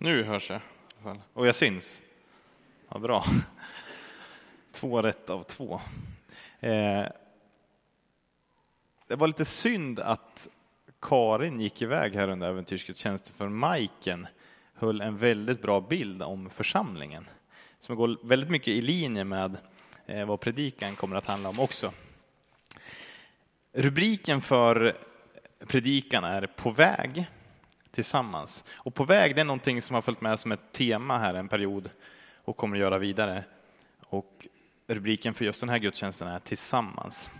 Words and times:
Nu 0.00 0.22
hörs 0.22 0.50
jag. 0.50 0.60
Och 1.32 1.46
jag 1.46 1.54
syns. 1.54 2.02
Ja, 2.88 2.98
bra. 2.98 3.24
Två 4.72 5.02
rätt 5.02 5.30
av 5.30 5.42
två. 5.42 5.80
Eh, 6.60 7.06
det 9.06 9.16
var 9.16 9.26
lite 9.26 9.44
synd 9.44 10.00
att 10.00 10.48
Karin 11.00 11.60
gick 11.60 11.82
iväg 11.82 12.14
här 12.14 12.28
under 12.28 12.48
äventyrsgudstjänsten 12.48 13.34
för 13.36 13.48
Majken 13.48 14.26
höll 14.74 15.00
en 15.00 15.16
väldigt 15.16 15.62
bra 15.62 15.80
bild 15.80 16.22
om 16.22 16.50
församlingen 16.50 17.28
som 17.78 17.96
går 17.96 18.18
väldigt 18.22 18.50
mycket 18.50 18.68
i 18.68 18.82
linje 18.82 19.24
med 19.24 19.56
eh, 20.06 20.26
vad 20.26 20.40
predikan 20.40 20.96
kommer 20.96 21.16
att 21.16 21.26
handla 21.26 21.48
om 21.48 21.60
också. 21.60 21.92
Rubriken 23.72 24.40
för 24.40 24.96
predikan 25.66 26.24
är 26.24 26.46
På 26.46 26.70
väg 26.70 27.26
tillsammans. 27.98 28.64
Och 28.70 28.94
på 28.94 29.04
väg, 29.04 29.34
det 29.34 29.40
är 29.40 29.44
någonting 29.44 29.82
som 29.82 29.94
har 29.94 30.02
följt 30.02 30.20
med 30.20 30.40
som 30.40 30.52
ett 30.52 30.72
tema 30.72 31.18
här 31.18 31.34
en 31.34 31.48
period 31.48 31.90
och 32.44 32.56
kommer 32.56 32.76
att 32.76 32.80
göra 32.80 32.98
vidare. 32.98 33.44
Och 34.00 34.46
rubriken 34.86 35.34
för 35.34 35.44
just 35.44 35.60
den 35.60 35.68
här 35.68 35.78
gudstjänsten 35.78 36.28
är 36.28 36.38
Tillsammans. 36.38 37.30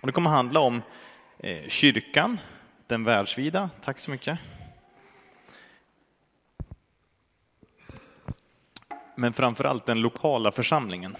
Och 0.00 0.06
det 0.06 0.12
kommer 0.12 0.30
att 0.30 0.36
handla 0.36 0.60
om 0.60 0.82
eh, 1.38 1.68
kyrkan, 1.68 2.38
den 2.86 3.04
världsvida. 3.04 3.70
Tack 3.84 3.98
så 3.98 4.10
mycket. 4.10 4.38
Men 9.14 9.32
framför 9.32 9.64
allt 9.64 9.86
den 9.86 10.00
lokala 10.00 10.52
församlingen. 10.52 11.16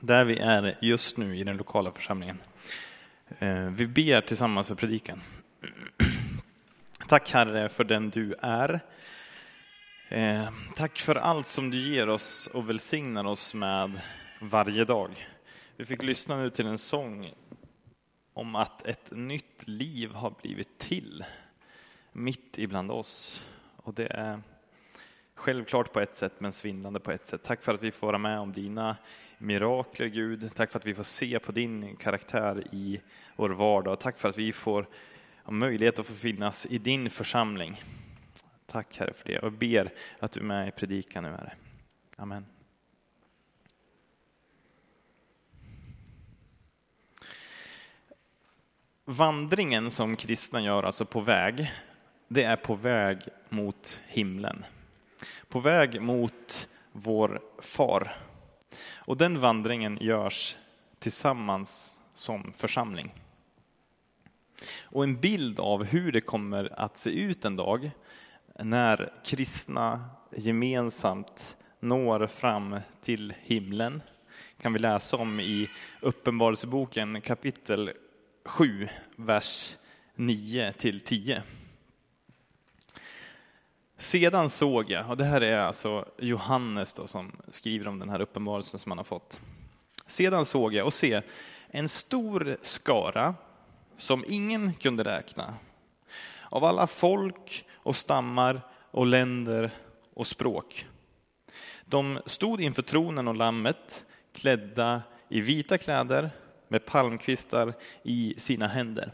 Där 0.00 0.24
vi 0.24 0.38
är 0.38 0.76
just 0.80 1.16
nu 1.16 1.36
i 1.36 1.44
den 1.44 1.56
lokala 1.56 1.90
församlingen. 1.92 2.38
Eh, 3.38 3.64
vi 3.70 3.86
ber 3.86 4.20
tillsammans 4.20 4.68
för 4.68 4.74
predikan. 4.74 5.22
Tack 7.08 7.30
Herre 7.30 7.68
för 7.68 7.84
den 7.84 8.10
du 8.10 8.34
är. 8.40 8.80
Eh, 10.08 10.48
tack 10.76 10.98
för 10.98 11.14
allt 11.14 11.46
som 11.46 11.70
du 11.70 11.76
ger 11.76 12.08
oss 12.08 12.46
och 12.46 12.68
välsignar 12.68 13.24
oss 13.24 13.54
med 13.54 14.00
varje 14.40 14.84
dag. 14.84 15.28
Vi 15.76 15.84
fick 15.84 16.02
lyssna 16.02 16.36
nu 16.36 16.50
till 16.50 16.66
en 16.66 16.78
sång 16.78 17.32
om 18.32 18.54
att 18.54 18.86
ett 18.86 19.10
nytt 19.10 19.68
liv 19.68 20.10
har 20.12 20.34
blivit 20.42 20.78
till 20.78 21.24
mitt 22.12 22.58
ibland 22.58 22.90
oss. 22.90 23.42
Och 23.76 23.94
det 23.94 24.06
är 24.06 24.40
självklart 25.34 25.92
på 25.92 26.00
ett 26.00 26.16
sätt 26.16 26.34
men 26.38 26.52
svindlande 26.52 27.00
på 27.00 27.12
ett 27.12 27.26
sätt. 27.26 27.42
Tack 27.42 27.62
för 27.62 27.74
att 27.74 27.82
vi 27.82 27.90
får 27.90 28.06
vara 28.06 28.18
med 28.18 28.38
om 28.38 28.52
dina 28.52 28.96
mirakler 29.38 30.06
Gud. 30.06 30.50
Tack 30.54 30.70
för 30.70 30.78
att 30.78 30.86
vi 30.86 30.94
får 30.94 31.04
se 31.04 31.38
på 31.38 31.52
din 31.52 31.96
karaktär 31.96 32.64
i 32.72 33.00
vår 33.36 33.50
vardag. 33.50 34.00
Tack 34.00 34.18
för 34.18 34.28
att 34.28 34.38
vi 34.38 34.52
får 34.52 34.86
ha 35.48 35.52
möjlighet 35.52 35.98
att 35.98 36.06
få 36.06 36.14
finnas 36.14 36.66
i 36.66 36.78
din 36.78 37.10
församling. 37.10 37.82
Tack 38.66 38.98
Herre 38.98 39.12
för 39.12 39.28
det 39.28 39.38
och 39.38 39.52
ber 39.52 39.92
att 40.18 40.32
du 40.32 40.40
är 40.40 40.44
med 40.44 40.68
i 40.68 40.70
predikan 40.70 41.24
nu 41.24 41.30
Herre. 41.30 41.52
Amen. 42.16 42.46
Vandringen 49.04 49.90
som 49.90 50.16
kristna 50.16 50.60
gör, 50.60 50.82
alltså 50.82 51.04
på 51.04 51.20
väg, 51.20 51.72
det 52.28 52.42
är 52.42 52.56
på 52.56 52.74
väg 52.74 53.18
mot 53.48 54.00
himlen. 54.06 54.64
På 55.48 55.60
väg 55.60 56.02
mot 56.02 56.68
vår 56.92 57.42
far. 57.58 58.16
Och 58.94 59.16
den 59.16 59.40
vandringen 59.40 59.98
görs 60.00 60.56
tillsammans 60.98 61.98
som 62.14 62.52
församling. 62.52 63.14
Och 64.82 65.04
en 65.04 65.20
bild 65.20 65.60
av 65.60 65.84
hur 65.84 66.12
det 66.12 66.20
kommer 66.20 66.80
att 66.80 66.96
se 66.96 67.10
ut 67.10 67.44
en 67.44 67.56
dag 67.56 67.90
när 68.58 69.12
kristna 69.24 70.10
gemensamt 70.36 71.56
når 71.80 72.26
fram 72.26 72.76
till 73.02 73.34
himlen 73.42 74.02
kan 74.60 74.72
vi 74.72 74.78
läsa 74.78 75.16
om 75.16 75.40
i 75.40 75.70
Uppenbarelseboken 76.00 77.20
kapitel 77.20 77.92
7, 78.44 78.88
vers 79.16 79.76
9 80.14 80.72
till 80.72 81.00
10. 81.00 81.42
Sedan 83.98 84.50
såg 84.50 84.90
jag, 84.90 85.10
och 85.10 85.16
det 85.16 85.24
här 85.24 85.40
är 85.40 85.58
alltså 85.58 86.04
Johannes 86.18 86.92
då, 86.92 87.06
som 87.06 87.32
skriver 87.48 87.88
om 87.88 87.98
den 87.98 88.10
här 88.10 88.20
uppenbarelsen 88.20 88.78
som 88.78 88.90
han 88.90 88.98
har 88.98 89.04
fått. 89.04 89.40
Sedan 90.06 90.44
såg 90.44 90.74
jag 90.74 90.86
och 90.86 90.94
se 90.94 91.22
en 91.66 91.88
stor 91.88 92.56
skara 92.62 93.34
som 93.98 94.24
ingen 94.26 94.74
kunde 94.74 95.04
räkna. 95.04 95.54
Av 96.50 96.64
alla 96.64 96.86
folk 96.86 97.66
och 97.74 97.96
stammar 97.96 98.60
och 98.90 99.06
länder 99.06 99.70
och 100.14 100.26
språk. 100.26 100.86
De 101.84 102.20
stod 102.26 102.60
inför 102.60 102.82
tronen 102.82 103.28
och 103.28 103.36
lammet 103.36 104.04
klädda 104.32 105.02
i 105.28 105.40
vita 105.40 105.78
kläder 105.78 106.30
med 106.68 106.86
palmkvistar 106.86 107.74
i 108.02 108.34
sina 108.38 108.68
händer. 108.68 109.12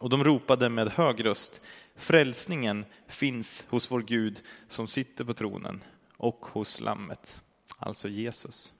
Och 0.00 0.10
de 0.10 0.24
ropade 0.24 0.68
med 0.68 0.88
hög 0.88 1.24
röst, 1.24 1.60
frälsningen 1.96 2.84
finns 3.06 3.66
hos 3.68 3.90
vår 3.90 4.00
Gud 4.00 4.40
som 4.68 4.88
sitter 4.88 5.24
på 5.24 5.34
tronen 5.34 5.84
och 6.16 6.46
hos 6.46 6.80
lammet, 6.80 7.42
alltså 7.78 8.08
Jesus. 8.08 8.72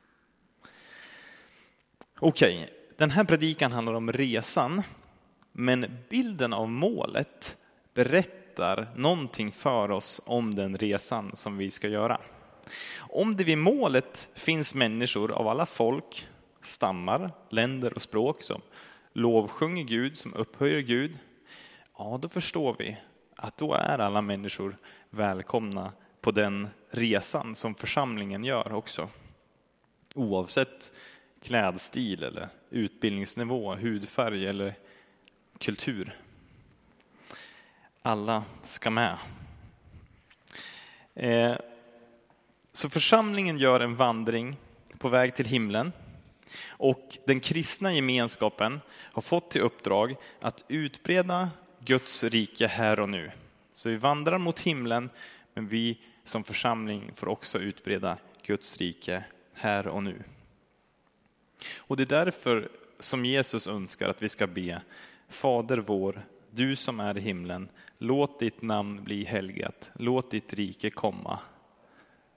Okej, 2.18 2.79
den 3.00 3.10
här 3.10 3.24
predikan 3.24 3.72
handlar 3.72 3.94
om 3.94 4.12
resan, 4.12 4.82
men 5.52 5.98
bilden 6.08 6.52
av 6.52 6.68
målet 6.68 7.56
berättar 7.94 8.92
någonting 8.96 9.52
för 9.52 9.90
oss 9.90 10.20
om 10.24 10.54
den 10.54 10.78
resan 10.78 11.30
som 11.34 11.58
vi 11.58 11.70
ska 11.70 11.88
göra. 11.88 12.20
Om 12.98 13.36
det 13.36 13.44
vid 13.44 13.58
målet 13.58 14.28
finns 14.34 14.74
människor 14.74 15.32
av 15.32 15.48
alla 15.48 15.66
folk, 15.66 16.28
stammar, 16.62 17.30
länder 17.50 17.94
och 17.94 18.02
språk 18.02 18.42
som 18.42 18.60
lovsjunger 19.12 19.84
Gud, 19.84 20.18
som 20.18 20.34
upphöjer 20.34 20.80
Gud, 20.80 21.18
ja, 21.98 22.18
då 22.22 22.28
förstår 22.28 22.76
vi 22.78 22.96
att 23.36 23.58
då 23.58 23.74
är 23.74 23.98
alla 23.98 24.22
människor 24.22 24.76
välkomna 25.10 25.92
på 26.20 26.30
den 26.30 26.68
resan 26.90 27.54
som 27.54 27.74
församlingen 27.74 28.44
gör 28.44 28.72
också. 28.72 29.08
Oavsett 30.14 30.92
klädstil 31.42 32.24
eller 32.24 32.48
utbildningsnivå, 32.70 33.74
hudfärg 33.74 34.46
eller 34.46 34.74
kultur. 35.58 36.16
Alla 38.02 38.44
ska 38.64 38.90
med. 38.90 39.18
Eh, 41.14 41.54
så 42.72 42.90
församlingen 42.90 43.58
gör 43.58 43.80
en 43.80 43.96
vandring 43.96 44.56
på 44.98 45.08
väg 45.08 45.34
till 45.34 45.46
himlen 45.46 45.92
och 46.68 47.18
den 47.26 47.40
kristna 47.40 47.92
gemenskapen 47.92 48.80
har 48.90 49.22
fått 49.22 49.50
till 49.50 49.60
uppdrag 49.60 50.16
att 50.40 50.64
utbreda 50.68 51.50
Guds 51.84 52.24
rike 52.24 52.66
här 52.66 53.00
och 53.00 53.08
nu. 53.08 53.30
Så 53.72 53.88
vi 53.88 53.96
vandrar 53.96 54.38
mot 54.38 54.60
himlen, 54.60 55.10
men 55.54 55.68
vi 55.68 55.98
som 56.24 56.44
församling 56.44 57.10
får 57.14 57.28
också 57.28 57.58
utbreda 57.58 58.18
Guds 58.42 58.76
rike 58.78 59.24
här 59.54 59.86
och 59.86 60.02
nu. 60.02 60.22
Och 61.78 61.96
det 61.96 62.02
är 62.02 62.24
därför 62.24 62.68
som 62.98 63.24
Jesus 63.24 63.66
önskar 63.66 64.08
att 64.08 64.22
vi 64.22 64.28
ska 64.28 64.46
be 64.46 64.82
Fader 65.28 65.78
vår, 65.78 66.22
du 66.50 66.76
som 66.76 67.00
är 67.00 67.18
i 67.18 67.20
himlen, 67.20 67.68
låt 67.98 68.38
ditt 68.38 68.62
namn 68.62 69.04
bli 69.04 69.24
helgat, 69.24 69.90
låt 69.94 70.30
ditt 70.30 70.54
rike 70.54 70.90
komma. 70.90 71.38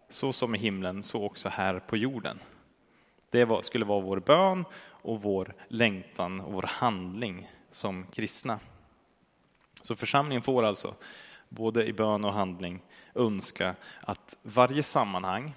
Så 0.10 0.34
som 0.34 0.56
i 0.56 0.58
himlen, 0.58 1.04
så 1.04 1.24
också 1.24 1.50
här 1.50 1.80
på 1.80 1.98
jorden. 1.98 2.40
Det 3.30 3.66
skulle 3.66 3.86
vara 3.86 4.02
vår 4.02 4.20
bön 4.20 4.66
och 4.86 5.22
vår 5.22 5.54
längtan 5.68 6.42
och 6.42 6.54
vår 6.54 6.66
handling 6.68 7.52
som 7.72 8.06
kristna. 8.14 8.60
Så 9.82 9.96
församlingen 9.96 10.42
får 10.42 10.64
alltså 10.64 10.96
både 11.50 11.86
i 11.86 11.94
bön 11.94 12.26
och 12.26 12.34
handling 12.34 12.80
önska 13.16 13.76
att 14.02 14.38
varje 14.42 14.84
sammanhang 14.84 15.54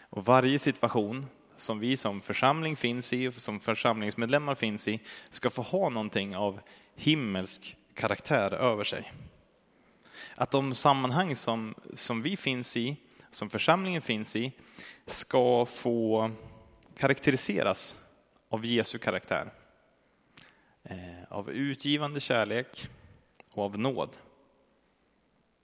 och 0.00 0.24
varje 0.24 0.58
situation 0.58 1.26
som 1.60 1.78
vi 1.78 1.96
som 1.96 2.20
församling 2.20 2.76
finns 2.76 3.12
i, 3.12 3.28
och 3.28 3.34
som 3.34 3.60
församlingsmedlemmar 3.60 4.54
finns 4.54 4.88
i, 4.88 5.00
ska 5.30 5.50
få 5.50 5.62
ha 5.62 5.88
någonting 5.88 6.36
av 6.36 6.60
himmelsk 6.94 7.76
karaktär 7.94 8.52
över 8.52 8.84
sig. 8.84 9.12
Att 10.36 10.50
de 10.50 10.74
sammanhang 10.74 11.36
som, 11.36 11.74
som 11.94 12.22
vi 12.22 12.36
finns 12.36 12.76
i, 12.76 12.96
som 13.30 13.50
församlingen 13.50 14.02
finns 14.02 14.36
i, 14.36 14.52
ska 15.06 15.66
få 15.66 16.30
karaktäriseras 16.98 17.96
av 18.48 18.64
Jesu 18.64 18.98
karaktär. 18.98 19.52
Eh, 20.82 21.24
av 21.28 21.50
utgivande 21.50 22.20
kärlek 22.20 22.88
och 23.54 23.64
av 23.64 23.78
nåd. 23.78 24.16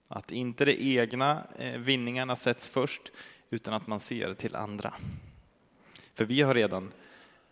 Att 0.07 0.31
inte 0.31 0.65
de 0.65 0.99
egna 0.99 1.47
eh, 1.59 1.79
vinningarna 1.79 2.35
sätts 2.35 2.67
först, 2.67 3.11
utan 3.49 3.73
att 3.73 3.87
man 3.87 3.99
ser 3.99 4.33
till 4.33 4.55
andra. 4.55 4.93
För 6.17 6.25
vi 6.25 6.41
har 6.41 6.53
redan 6.53 6.91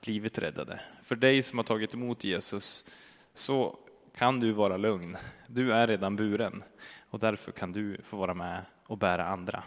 blivit 0.01 0.37
räddade. 0.37 0.79
För 1.03 1.15
dig 1.15 1.43
som 1.43 1.59
har 1.59 1.63
tagit 1.63 1.93
emot 1.93 2.23
Jesus 2.23 2.85
så 3.33 3.77
kan 4.15 4.39
du 4.39 4.51
vara 4.51 4.77
lugn. 4.77 5.17
Du 5.47 5.73
är 5.73 5.87
redan 5.87 6.15
buren. 6.15 6.63
och 7.09 7.19
därför 7.19 7.51
kan 7.51 7.71
du 7.71 7.97
få 8.03 8.17
vara 8.17 8.33
med 8.33 8.65
och 8.85 8.97
bära 8.97 9.25
andra. 9.25 9.63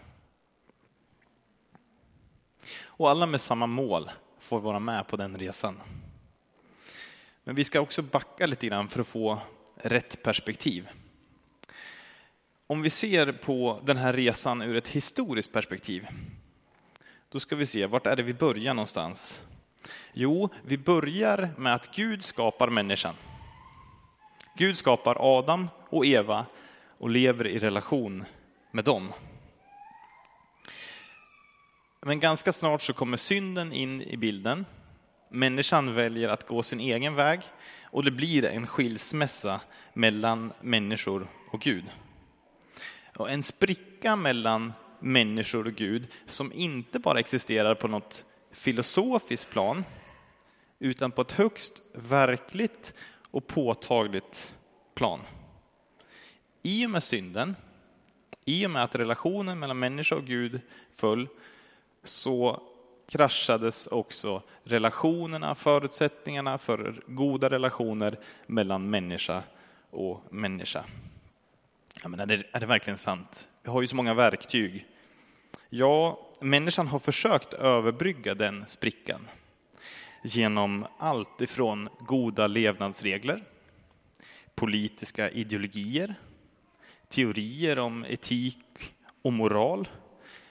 Och 2.83 3.11
alla 3.11 3.27
med 3.27 3.41
samma 3.41 3.67
mål 3.67 4.11
får 4.39 4.61
vara 4.61 4.79
med 4.79 5.09
på 5.09 5.17
den 5.17 5.39
resan. 5.39 5.81
Men 7.45 7.55
vi 7.55 7.65
ska 7.65 7.81
också 7.81 8.03
backa 8.03 8.47
lite 8.47 8.67
grann 8.67 8.89
för 8.89 9.01
att 9.01 9.07
få 9.07 9.39
rätt 9.75 10.23
perspektiv. 10.23 10.89
Om 12.67 12.83
vi 12.83 12.91
ser 12.91 13.33
på 13.33 13.81
den 13.85 13.97
här 13.97 14.13
resan 14.13 14.63
ur 14.63 14.77
ett 14.77 14.89
historiskt 14.89 15.53
perspektiv, 15.53 16.07
då 17.31 17.41
ska 17.41 17.57
vi 17.57 17.67
se 17.67 17.87
vart 17.87 18.07
är 18.07 18.17
det 18.17 18.23
vi 18.23 18.35
börjar 18.35 18.75
någonstans. 18.75 19.43
Jo, 20.13 20.49
vi 20.63 20.79
börjar 20.79 21.51
med 21.57 21.75
att 21.75 21.95
Gud 21.97 22.25
skapar 22.25 22.69
människan. 22.69 23.15
Gud 24.55 24.77
skapar 24.77 25.17
Adam 25.39 25.69
och 25.89 26.07
Eva 26.07 26.47
och 26.99 27.11
lever 27.11 27.47
i 27.47 27.59
relation 27.59 28.25
med 28.71 28.85
dem. 28.85 29.13
Men 32.01 32.21
ganska 32.21 32.53
snart 32.53 32.83
så 32.83 32.93
kommer 32.93 33.17
synden 33.17 33.73
in 33.73 34.03
i 34.03 34.17
bilden. 34.17 34.67
Människan 35.31 35.95
väljer 35.95 36.29
att 36.29 36.47
gå 36.47 36.63
sin 36.63 36.81
egen 36.81 37.15
väg 37.15 37.41
och 37.83 38.05
det 38.05 38.11
blir 38.11 38.45
en 38.45 38.67
skilsmässa 38.67 39.61
mellan 39.93 40.53
människor 40.61 41.29
och 41.51 41.61
Gud. 41.61 41.85
Och 43.17 43.31
en 43.31 43.43
spricka 43.43 44.17
mellan 44.17 44.73
människor 45.01 45.67
och 45.67 45.75
Gud 45.75 46.07
som 46.27 46.53
inte 46.53 46.99
bara 46.99 47.21
existerar 47.21 47.75
på 47.75 47.89
något 47.89 48.25
filosofiskt 48.53 49.51
plan 49.51 49.85
utan 50.79 51.11
på 51.11 51.23
ett 51.23 51.33
högst 51.33 51.83
verkligt 51.93 52.95
och 53.31 53.47
påtagligt 53.47 54.55
plan. 54.95 55.21
I 56.63 56.87
och 56.87 56.91
med 56.91 57.03
synden, 57.03 57.57
i 58.45 58.67
och 58.67 58.71
med 58.71 58.85
att 58.85 58.95
relationen 58.95 59.59
mellan 59.59 59.79
människa 59.79 60.17
och 60.17 60.25
Gud 60.25 60.61
föll, 60.95 61.29
så 62.05 62.63
kraschades 63.09 63.87
också 63.87 64.43
relationerna, 64.65 65.55
förutsättningarna 65.55 66.59
för 66.59 67.01
goda 67.07 67.51
relationer 67.51 68.19
mellan 68.47 68.91
människa 68.91 69.43
och 69.91 70.23
människa. 70.31 70.85
Jag 72.03 72.11
menar, 72.11 72.45
är 72.53 72.61
det 72.61 72.67
verkligen 72.67 72.99
sant? 72.99 73.49
Vi 73.69 73.73
har 73.73 73.81
ju 73.81 73.87
så 73.87 73.97
många 73.97 74.15
verktyg. 74.15 74.87
Ja, 75.71 76.21
människan 76.41 76.87
har 76.87 76.99
försökt 76.99 77.53
överbrygga 77.53 78.35
den 78.35 78.65
sprickan 78.67 79.29
genom 80.23 80.87
allt 80.99 81.41
ifrån 81.41 81.89
goda 81.99 82.47
levnadsregler, 82.47 83.45
politiska 84.55 85.31
ideologier, 85.31 86.15
teorier 87.09 87.79
om 87.79 88.05
etik 88.05 88.95
och 89.23 89.33
moral. 89.33 89.89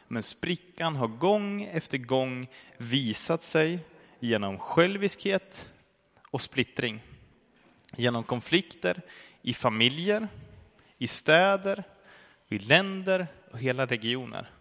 Men 0.07 0.23
sprickan 0.23 0.95
har 0.95 1.07
gång 1.07 1.63
efter 1.63 1.97
gång 1.97 2.47
visat 2.77 3.43
sig 3.43 3.79
genom 4.19 4.59
själviskhet 4.59 5.69
och 6.31 6.41
splittring. 6.41 6.99
Genom 7.95 8.23
konflikter 8.23 9.01
i 9.41 9.53
familjer, 9.53 10.27
i 10.97 11.07
städer, 11.07 11.83
i 12.47 12.59
länder 12.59 13.27
och 13.51 13.59
hela 13.59 13.85
regioner. 13.85 14.51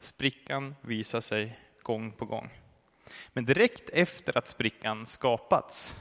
Sprickan 0.00 0.74
visar 0.80 1.20
sig 1.20 1.58
gång 1.82 2.12
på 2.12 2.24
gång. 2.24 2.50
Men 3.32 3.44
direkt 3.44 3.90
efter 3.90 4.38
att 4.38 4.48
sprickan 4.48 5.06
skapats, 5.06 5.96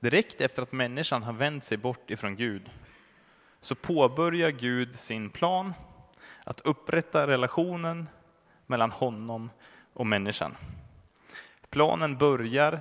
direkt 0.00 0.40
efter 0.40 0.62
att 0.62 0.72
människan 0.72 1.22
har 1.22 1.32
vänt 1.32 1.64
sig 1.64 1.76
bort 1.76 2.10
ifrån 2.10 2.36
Gud, 2.36 2.70
så 3.60 3.74
påbörjar 3.74 4.50
Gud 4.50 4.98
sin 4.98 5.30
plan 5.30 5.72
att 6.44 6.60
upprätta 6.60 7.26
relationen 7.26 8.08
mellan 8.66 8.90
honom 8.90 9.50
och 9.92 10.06
människan. 10.06 10.56
Planen 11.70 12.18
börjar 12.18 12.80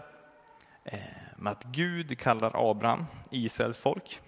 eh, 0.84 1.00
med 1.38 1.52
att 1.52 1.64
Gud 1.64 2.20
kallar 2.20 2.70
Abraham, 2.72 3.06
Israels 3.32 3.78
folk, 3.78 4.22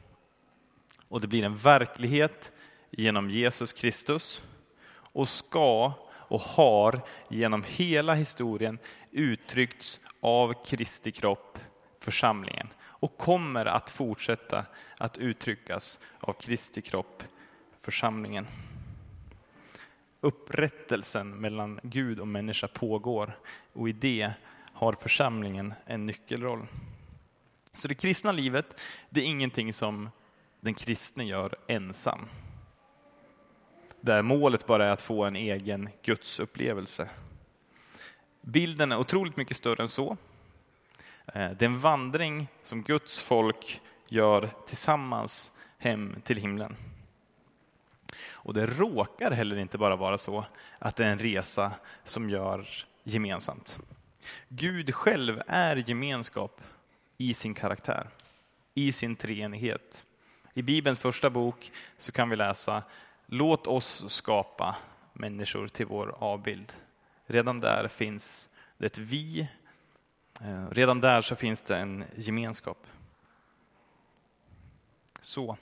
och 1.07 1.21
det 1.21 1.27
blir 1.27 1.43
en 1.43 1.55
verklighet 1.55 2.51
genom 2.91 3.29
Jesus 3.29 3.73
Kristus 3.73 4.43
och 4.93 5.29
ska 5.29 5.93
och 6.09 6.41
har 6.41 7.01
genom 7.29 7.63
hela 7.67 8.13
historien 8.13 8.79
uttryckts 9.11 9.99
av 10.19 10.65
Kristi 10.65 11.11
kropp, 11.11 11.59
församlingen, 11.99 12.67
och 12.83 13.17
kommer 13.17 13.65
att 13.65 13.89
fortsätta 13.89 14.65
att 14.97 15.17
uttryckas 15.17 15.99
av 16.19 16.33
Kristi 16.33 16.81
kropp, 16.81 17.23
församlingen. 17.81 18.47
Upprättelsen 20.21 21.29
mellan 21.29 21.79
Gud 21.83 22.19
och 22.19 22.27
människa 22.27 22.67
pågår 22.67 23.37
och 23.73 23.89
i 23.89 23.91
det 23.91 24.31
har 24.73 24.93
församlingen 24.93 25.73
en 25.85 26.05
nyckelroll. 26.05 26.67
Så 27.73 27.87
det 27.87 27.95
kristna 27.95 28.31
livet, 28.31 28.79
det 29.09 29.21
är 29.21 29.25
ingenting 29.25 29.73
som 29.73 30.09
den 30.59 30.73
kristne 30.73 31.23
gör 31.23 31.55
ensam 31.67 32.27
där 34.01 34.21
målet 34.21 34.67
bara 34.67 34.85
är 34.85 34.89
att 34.89 35.01
få 35.01 35.23
en 35.23 35.35
egen 35.35 35.89
gudsupplevelse. 36.03 37.09
Bilden 38.41 38.91
är 38.91 38.97
otroligt 38.97 39.37
mycket 39.37 39.57
större 39.57 39.83
än 39.83 39.89
så. 39.89 40.17
Eh, 41.25 41.51
det 41.51 41.65
är 41.65 41.69
en 41.69 41.79
vandring 41.79 42.47
som 42.63 42.83
Guds 42.83 43.21
folk 43.21 43.81
gör 44.07 44.49
tillsammans 44.67 45.51
hem 45.77 46.15
till 46.23 46.37
himlen. 46.37 46.75
Och 48.31 48.53
det 48.53 48.65
råkar 48.65 49.31
heller 49.31 49.57
inte 49.57 49.77
bara 49.77 49.95
vara 49.95 50.17
så 50.17 50.45
att 50.79 50.95
det 50.95 51.05
är 51.05 51.09
en 51.09 51.19
resa 51.19 51.71
som 52.03 52.29
görs 52.29 52.85
gemensamt. 53.03 53.79
Gud 54.47 54.95
själv 54.95 55.41
är 55.47 55.75
gemenskap 55.89 56.61
i 57.17 57.33
sin 57.33 57.53
karaktär, 57.53 58.07
i 58.73 58.91
sin 58.91 59.15
treenighet. 59.15 60.03
I 60.53 60.61
Bibelns 60.61 60.99
första 60.99 61.29
bok 61.29 61.71
så 61.99 62.11
kan 62.11 62.29
vi 62.29 62.35
läsa 62.35 62.83
Låt 63.33 63.67
oss 63.67 64.13
skapa 64.13 64.75
människor 65.13 65.67
till 65.67 65.85
vår 65.85 66.15
avbild. 66.19 66.73
Redan 67.25 67.59
där 67.59 67.87
finns 67.87 68.49
det 68.77 68.85
ett 68.85 68.97
vi. 68.97 69.47
Eh, 70.41 70.69
redan 70.71 71.01
där 71.01 71.21
så 71.21 71.35
finns 71.35 71.61
det 71.61 71.77
en 71.77 72.03
gemenskap. 72.15 72.87
Så. 75.21 75.57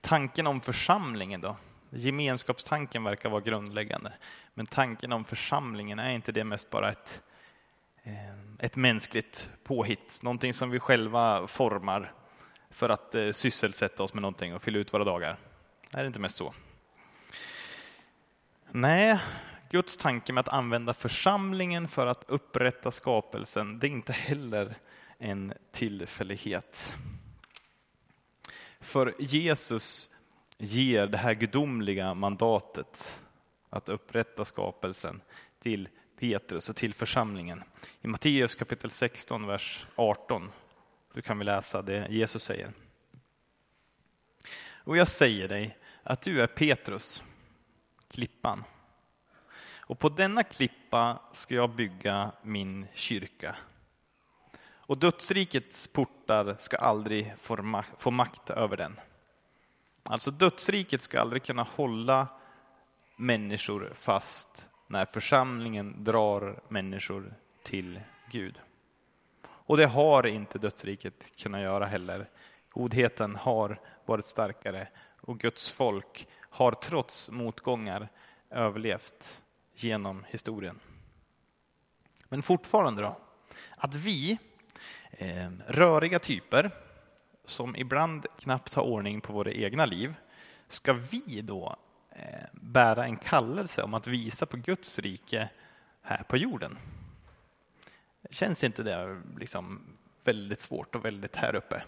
Tanken 0.00 0.46
om 0.46 0.60
församlingen 0.60 1.40
då? 1.40 1.56
Gemenskapstanken 1.90 3.04
verkar 3.04 3.28
vara 3.28 3.40
grundläggande. 3.40 4.12
Men 4.54 4.66
tanken 4.66 5.12
om 5.12 5.24
församlingen, 5.24 5.98
är 5.98 6.10
inte 6.10 6.32
det 6.32 6.44
mest 6.44 6.70
bara 6.70 6.92
ett, 6.92 7.22
eh, 8.02 8.38
ett 8.58 8.76
mänskligt 8.76 9.50
påhitt? 9.64 10.22
Någonting 10.22 10.54
som 10.54 10.70
vi 10.70 10.78
själva 10.78 11.46
formar 11.46 12.12
för 12.70 12.88
att 12.88 13.14
eh, 13.14 13.32
sysselsätta 13.32 14.02
oss 14.02 14.14
med 14.14 14.22
någonting 14.22 14.54
och 14.54 14.62
fylla 14.62 14.78
ut 14.78 14.94
våra 14.94 15.04
dagar? 15.04 15.38
Är 15.92 16.02
det 16.02 16.06
inte 16.06 16.20
mest 16.20 16.36
så? 16.36 16.54
Nej, 18.72 19.18
Guds 19.70 19.96
tanke 19.96 20.32
med 20.32 20.40
att 20.40 20.54
använda 20.54 20.94
församlingen 20.94 21.88
för 21.88 22.06
att 22.06 22.24
upprätta 22.28 22.90
skapelsen, 22.90 23.78
det 23.78 23.86
är 23.86 23.90
inte 23.90 24.12
heller 24.12 24.74
en 25.18 25.54
tillfällighet. 25.72 26.96
För 28.80 29.14
Jesus 29.18 30.10
ger 30.58 31.06
det 31.06 31.18
här 31.18 31.34
gudomliga 31.34 32.14
mandatet 32.14 33.22
att 33.70 33.88
upprätta 33.88 34.44
skapelsen 34.44 35.20
till 35.62 35.88
Petrus 36.18 36.68
och 36.68 36.76
till 36.76 36.94
församlingen. 36.94 37.62
I 38.00 38.08
Matteus 38.08 38.54
kapitel 38.54 38.90
16, 38.90 39.46
vers 39.46 39.86
18, 39.96 40.50
så 41.14 41.22
kan 41.22 41.38
vi 41.38 41.44
läsa 41.44 41.82
det 41.82 42.06
Jesus 42.10 42.42
säger. 42.42 42.72
Och 44.70 44.96
jag 44.96 45.08
säger 45.08 45.48
dig 45.48 45.78
att 46.02 46.22
du 46.22 46.42
är 46.42 46.46
Petrus, 46.46 47.22
klippan. 48.08 48.64
Och 49.86 49.98
på 49.98 50.08
denna 50.08 50.42
klippa 50.42 51.22
ska 51.32 51.54
jag 51.54 51.70
bygga 51.70 52.32
min 52.42 52.86
kyrka. 52.94 53.56
Och 54.86 54.98
dödsrikets 54.98 55.88
portar 55.88 56.56
ska 56.58 56.76
aldrig 56.76 57.34
få 57.98 58.10
makt 58.10 58.50
över 58.50 58.76
den. 58.76 59.00
Alltså 60.02 60.30
dödsriket 60.30 61.02
ska 61.02 61.20
aldrig 61.20 61.42
kunna 61.42 61.62
hålla 61.62 62.28
människor 63.16 63.92
fast 63.94 64.66
när 64.86 65.04
församlingen 65.06 66.04
drar 66.04 66.60
människor 66.68 67.34
till 67.62 68.00
Gud. 68.30 68.60
Och 69.46 69.76
det 69.76 69.86
har 69.86 70.26
inte 70.26 70.58
dödsriket 70.58 71.36
kunnat 71.36 71.60
göra 71.60 71.86
heller. 71.86 72.28
Godheten 72.70 73.36
har 73.36 73.80
varit 74.06 74.26
starkare 74.26 74.88
och 75.20 75.40
Guds 75.40 75.70
folk 75.70 76.28
har 76.50 76.72
trots 76.72 77.30
motgångar 77.30 78.08
överlevt 78.50 79.42
genom 79.74 80.24
historien. 80.28 80.80
Men 82.28 82.42
fortfarande 82.42 83.02
då, 83.02 83.18
att 83.76 83.94
vi, 83.94 84.38
eh, 85.10 85.50
röriga 85.66 86.18
typer, 86.18 86.70
som 87.44 87.76
ibland 87.76 88.26
knappt 88.38 88.74
har 88.74 88.82
ordning 88.82 89.20
på 89.20 89.32
våra 89.32 89.52
egna 89.52 89.86
liv, 89.86 90.14
ska 90.68 90.92
vi 90.92 91.40
då 91.40 91.76
eh, 92.10 92.46
bära 92.52 93.04
en 93.04 93.16
kallelse 93.16 93.82
om 93.82 93.94
att 93.94 94.06
visa 94.06 94.46
på 94.46 94.56
Guds 94.56 94.98
rike 94.98 95.48
här 96.02 96.22
på 96.22 96.36
jorden? 96.36 96.78
Känns 98.30 98.64
inte 98.64 98.82
det 98.82 99.22
liksom 99.38 99.96
väldigt 100.24 100.60
svårt 100.60 100.94
och 100.94 101.04
väldigt 101.04 101.36
här 101.36 101.54
uppe? 101.54 101.82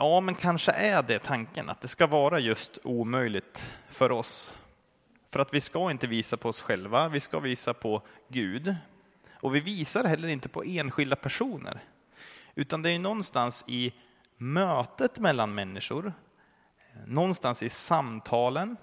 Ja, 0.00 0.20
men 0.20 0.34
kanske 0.34 0.72
är 0.72 1.02
det 1.02 1.18
tanken, 1.18 1.70
att 1.70 1.80
det 1.80 1.88
ska 1.88 2.06
vara 2.06 2.38
just 2.38 2.78
omöjligt 2.84 3.74
för 3.88 4.12
oss. 4.12 4.56
För 5.30 5.40
att 5.40 5.54
vi 5.54 5.60
ska 5.60 5.90
inte 5.90 6.06
visa 6.06 6.36
på 6.36 6.48
oss 6.48 6.60
själva, 6.60 7.08
vi 7.08 7.20
ska 7.20 7.40
visa 7.40 7.74
på 7.74 8.02
Gud. 8.28 8.76
Och 9.32 9.54
vi 9.54 9.60
visar 9.60 10.04
heller 10.04 10.28
inte 10.28 10.48
på 10.48 10.62
enskilda 10.64 11.16
personer, 11.16 11.80
utan 12.54 12.82
det 12.82 12.90
är 12.90 12.98
någonstans 12.98 13.64
i 13.66 13.92
mötet 14.36 15.18
mellan 15.18 15.54
människor, 15.54 16.12
någonstans 17.06 17.62
i 17.62 17.68
samtalen, 17.68 18.76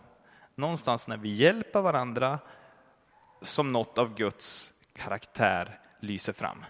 någonstans 0.55 1.07
när 1.07 1.17
vi 1.17 1.34
hjälper 1.34 1.81
varandra 1.81 2.39
som 3.41 3.72
något 3.72 3.98
av 3.98 4.15
Guds 4.15 4.74
karaktär 4.93 5.79
lyser 6.00 6.34
fram 6.34 6.65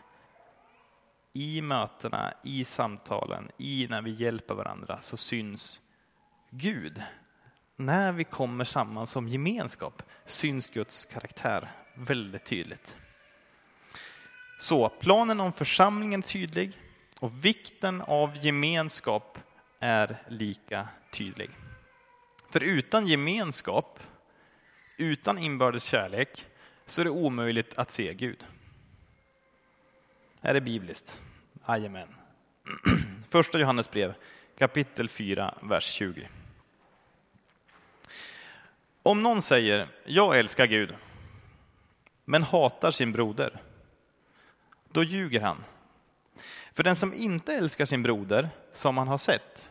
i 1.35 1.61
mötena, 1.61 2.33
i 2.43 2.65
samtalen, 2.65 3.51
i 3.57 3.87
när 3.89 4.01
vi 4.01 4.11
hjälper 4.11 4.53
varandra 4.53 4.99
så 5.01 5.17
syns 5.17 5.81
Gud. 6.49 7.01
När 7.75 8.11
vi 8.11 8.23
kommer 8.23 8.63
samman 8.63 9.07
som 9.07 9.27
gemenskap 9.27 10.03
syns 10.25 10.69
Guds 10.69 11.05
karaktär 11.05 11.71
väldigt 11.95 12.45
tydligt. 12.45 12.97
Så 14.59 14.89
planen 14.89 15.39
om 15.39 15.53
församlingen 15.53 16.19
är 16.19 16.27
tydlig 16.27 16.79
och 17.19 17.45
vikten 17.45 18.01
av 18.01 18.45
gemenskap 18.45 19.39
är 19.79 20.23
lika 20.27 20.87
tydlig. 21.13 21.49
För 22.49 22.63
utan 22.63 23.07
gemenskap, 23.07 23.99
utan 24.97 25.37
inbördes 25.37 25.83
kärlek, 25.83 26.45
så 26.85 27.01
är 27.01 27.05
det 27.05 27.11
omöjligt 27.11 27.73
att 27.77 27.91
se 27.91 28.13
Gud. 28.13 28.45
Är 30.45 30.53
det 30.53 30.61
bibliskt? 30.61 31.21
Jajamän. 31.67 32.07
Första 33.29 33.59
Johannes 33.59 33.91
brev, 33.91 34.13
kapitel 34.57 35.09
4, 35.09 35.53
vers 35.61 35.83
20. 35.83 36.29
Om 39.03 39.23
någon 39.23 39.41
säger 39.41 39.87
jag 40.03 40.39
älskar 40.39 40.65
Gud, 40.65 40.95
men 42.25 42.43
hatar 42.43 42.91
sin 42.91 43.11
broder, 43.11 43.61
då 44.91 45.03
ljuger 45.03 45.41
han. 45.41 45.63
För 46.73 46.83
den 46.83 46.95
som 46.95 47.13
inte 47.13 47.53
älskar 47.53 47.85
sin 47.85 48.03
broder, 48.03 48.49
som 48.73 48.97
han 48.97 49.07
har 49.07 49.17
sett, 49.17 49.69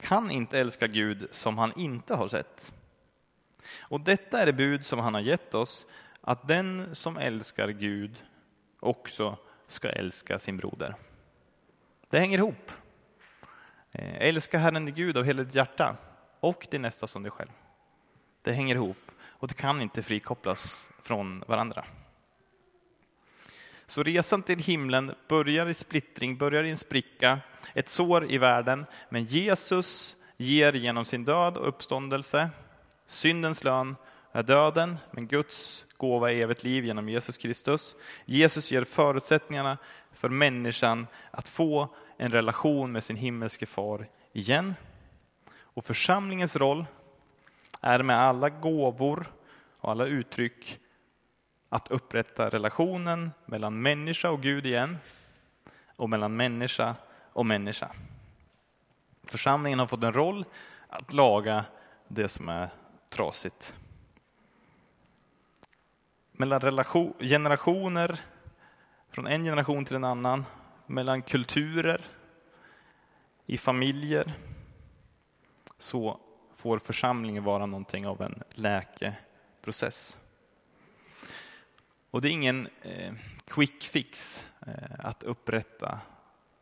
kan 0.00 0.30
inte 0.30 0.58
älska 0.58 0.86
Gud 0.86 1.28
som 1.30 1.58
han 1.58 1.72
inte 1.76 2.14
har 2.14 2.28
sett. 2.28 2.72
Och 3.78 4.00
detta 4.00 4.40
är 4.40 4.46
det 4.46 4.52
bud 4.52 4.86
som 4.86 4.98
han 4.98 5.14
har 5.14 5.20
gett 5.20 5.54
oss, 5.54 5.86
att 6.20 6.48
den 6.48 6.94
som 6.94 7.16
älskar 7.16 7.68
Gud 7.68 8.22
också 8.80 9.38
ska 9.68 9.88
älska 9.88 10.38
sin 10.38 10.56
broder. 10.56 10.94
Det 12.10 12.18
hänger 12.18 12.38
ihop. 12.38 12.72
Eh, 13.92 14.28
älska 14.28 14.58
Herren 14.58 14.84
din 14.84 14.94
Gud 14.94 15.16
av 15.16 15.24
hela 15.24 15.42
ditt 15.42 15.54
hjärta 15.54 15.96
och 16.40 16.66
din 16.70 16.82
nästa 16.82 17.06
som 17.06 17.22
dig 17.22 17.32
själv. 17.32 17.50
Det 18.42 18.52
hänger 18.52 18.74
ihop 18.74 19.10
och 19.22 19.48
det 19.48 19.54
kan 19.54 19.82
inte 19.82 20.02
frikopplas 20.02 20.90
från 21.02 21.44
varandra. 21.46 21.84
Så 23.86 24.02
resan 24.02 24.42
till 24.42 24.58
himlen 24.58 25.14
börjar 25.28 25.66
i 25.66 25.74
splittring, 25.74 26.36
börjar 26.36 26.64
i 26.64 26.70
en 26.70 26.76
spricka, 26.76 27.40
ett 27.74 27.88
sår 27.88 28.30
i 28.30 28.38
världen, 28.38 28.86
men 29.08 29.24
Jesus 29.24 30.16
ger 30.36 30.72
genom 30.72 31.04
sin 31.04 31.24
död 31.24 31.56
och 31.56 31.68
uppståndelse 31.68 32.50
syndens 33.06 33.64
lön 33.64 33.96
är 34.36 34.42
döden, 34.42 34.98
men 35.10 35.26
Guds 35.26 35.86
gåva 35.96 36.32
är 36.32 36.36
evigt 36.36 36.64
liv 36.64 36.84
genom 36.84 37.08
Jesus 37.08 37.38
Kristus. 37.38 37.94
Jesus 38.24 38.70
ger 38.70 38.84
förutsättningarna 38.84 39.78
för 40.12 40.28
människan 40.28 41.06
att 41.30 41.48
få 41.48 41.88
en 42.16 42.30
relation 42.30 42.92
med 42.92 43.04
sin 43.04 43.16
himmelske 43.16 43.66
far 43.66 44.08
igen. 44.32 44.74
Och 45.58 45.84
församlingens 45.84 46.56
roll 46.56 46.86
är 47.80 48.02
med 48.02 48.18
alla 48.18 48.48
gåvor 48.48 49.32
och 49.78 49.90
alla 49.90 50.06
uttryck 50.06 50.78
att 51.68 51.90
upprätta 51.90 52.48
relationen 52.48 53.30
mellan 53.46 53.82
människa 53.82 54.30
och 54.30 54.42
Gud 54.42 54.66
igen 54.66 54.98
och 55.96 56.10
mellan 56.10 56.36
människa 56.36 56.94
och 57.32 57.46
människa. 57.46 57.90
Församlingen 59.24 59.78
har 59.78 59.86
fått 59.86 60.04
en 60.04 60.12
roll 60.12 60.44
att 60.88 61.12
laga 61.12 61.64
det 62.08 62.28
som 62.28 62.48
är 62.48 62.70
trasigt 63.10 63.74
mellan 66.36 66.60
relation, 66.60 67.14
generationer, 67.20 68.20
från 69.10 69.26
en 69.26 69.44
generation 69.44 69.84
till 69.84 69.96
en 69.96 70.04
annan, 70.04 70.44
mellan 70.86 71.22
kulturer, 71.22 72.00
i 73.46 73.58
familjer, 73.58 74.32
så 75.78 76.20
får 76.54 76.78
församlingen 76.78 77.44
vara 77.44 77.66
någonting 77.66 78.06
av 78.06 78.22
en 78.22 78.42
läkeprocess. 78.50 80.16
Och 82.10 82.20
det 82.20 82.28
är 82.28 82.32
ingen 82.32 82.68
eh, 82.82 83.14
quick 83.46 83.82
fix 83.82 84.46
eh, 84.66 84.74
att 84.98 85.22
upprätta 85.22 86.00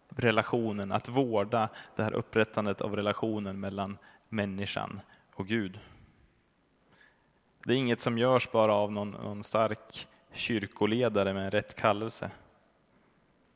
relationen, 0.08 0.92
att 0.92 1.08
vårda 1.08 1.68
det 1.96 2.02
här 2.02 2.12
upprättandet 2.12 2.80
av 2.80 2.96
relationen 2.96 3.60
mellan 3.60 3.98
människan 4.28 5.00
och 5.34 5.46
Gud. 5.46 5.80
Det 7.64 7.72
är 7.72 7.76
inget 7.76 8.00
som 8.00 8.18
görs 8.18 8.50
bara 8.50 8.74
av 8.74 8.92
någon, 8.92 9.10
någon 9.10 9.44
stark 9.44 10.08
kyrkoledare 10.32 11.34
med 11.34 11.52
rätt 11.52 11.76
kallelse. 11.76 12.30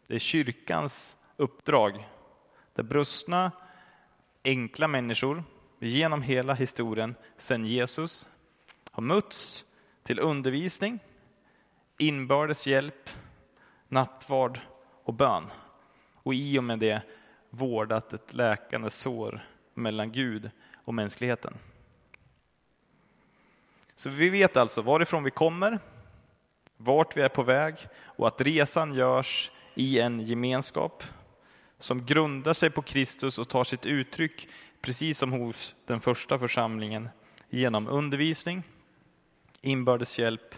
Det 0.06 0.14
är 0.14 0.18
kyrkans 0.18 1.16
uppdrag, 1.36 2.08
där 2.74 2.82
brustna, 2.82 3.52
enkla 4.44 4.88
människor 4.88 5.44
genom 5.78 6.22
hela 6.22 6.54
historien 6.54 7.14
sedan 7.38 7.64
Jesus 7.64 8.28
har 8.90 9.02
mötts 9.02 9.64
till 10.02 10.18
undervisning, 10.20 10.98
inbördes 11.98 12.66
hjälp, 12.66 13.10
nattvard 13.88 14.60
och 15.04 15.14
bön. 15.14 15.44
Och 16.14 16.34
i 16.34 16.58
och 16.58 16.64
med 16.64 16.78
det 16.78 17.02
vårdat 17.50 18.12
ett 18.12 18.34
läkande 18.34 18.90
sår 18.90 19.46
mellan 19.74 20.12
Gud 20.12 20.50
och 20.84 20.94
mänskligheten. 20.94 21.54
Så 23.98 24.10
vi 24.10 24.28
vet 24.28 24.56
alltså 24.56 24.82
varifrån 24.82 25.24
vi 25.24 25.30
kommer, 25.30 25.78
vart 26.76 27.16
vi 27.16 27.22
är 27.22 27.28
på 27.28 27.42
väg 27.42 27.74
och 28.02 28.28
att 28.28 28.40
resan 28.40 28.94
görs 28.94 29.50
i 29.74 30.00
en 30.00 30.20
gemenskap 30.20 31.04
som 31.78 32.06
grundar 32.06 32.52
sig 32.52 32.70
på 32.70 32.82
Kristus 32.82 33.38
och 33.38 33.48
tar 33.48 33.64
sitt 33.64 33.86
uttryck, 33.86 34.48
precis 34.80 35.18
som 35.18 35.32
hos 35.32 35.74
den 35.86 36.00
första 36.00 36.38
församlingen, 36.38 37.08
genom 37.50 37.88
undervisning, 37.88 38.62
inbördes 39.60 40.18
hjälp, 40.18 40.54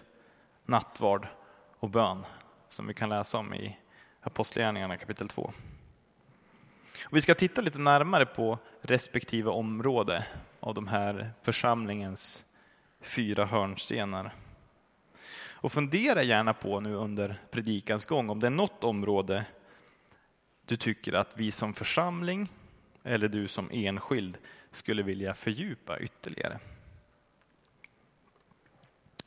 nattvard 0.64 1.28
och 1.78 1.90
bön, 1.90 2.26
som 2.68 2.87
vi 2.87 2.94
kan 2.94 3.09
läsa 3.09 3.38
om 3.38 3.54
i 3.54 3.78
Apostlagärningarna 4.20 4.97
kapitel 4.97 5.28
2. 5.28 5.42
Och 7.04 7.16
vi 7.16 7.20
ska 7.20 7.35
titta 7.35 7.61
lite 7.61 7.78
närmare 7.78 8.26
på 8.26 8.59
respektive 8.82 9.50
område 9.50 10.26
av 10.61 10.75
de 10.75 10.88
här 10.88 11.32
församlingens 11.42 12.44
fyra 13.00 13.45
hörnstenar. 13.45 14.35
Och 15.62 15.73
fundera 15.73 16.23
gärna 16.23 16.54
på 16.54 16.80
nu 16.80 16.95
under 16.95 17.40
predikans 17.50 18.04
gång 18.04 18.30
om 18.30 18.40
det 18.40 18.47
är 18.47 18.50
något 18.50 18.85
område 18.85 19.45
du 20.71 20.76
tycker 20.76 21.12
att 21.12 21.37
vi 21.37 21.50
som 21.50 21.75
församling 21.75 22.49
eller 23.02 23.28
du 23.28 23.49
som 23.49 23.71
enskild 23.71 24.38
skulle 24.73 25.02
vilja 25.02 25.35
fördjupa 25.35 25.99
ytterligare. 25.99 26.59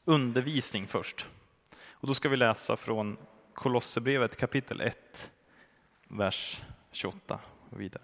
Undervisning 0.05 0.87
först. 0.87 1.27
Och 1.89 2.07
då 2.07 2.15
ska 2.15 2.29
vi 2.29 2.37
läsa 2.37 2.77
från 2.77 3.17
Kolosserbrevet 3.53 4.37
kapitel 4.37 4.81
1, 4.81 5.31
vers 6.07 6.63
28 6.91 7.39
och 7.69 7.81
vidare. 7.81 8.03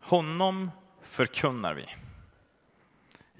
Honom 0.00 0.70
förkunnar 1.02 1.74
vi 1.74 1.86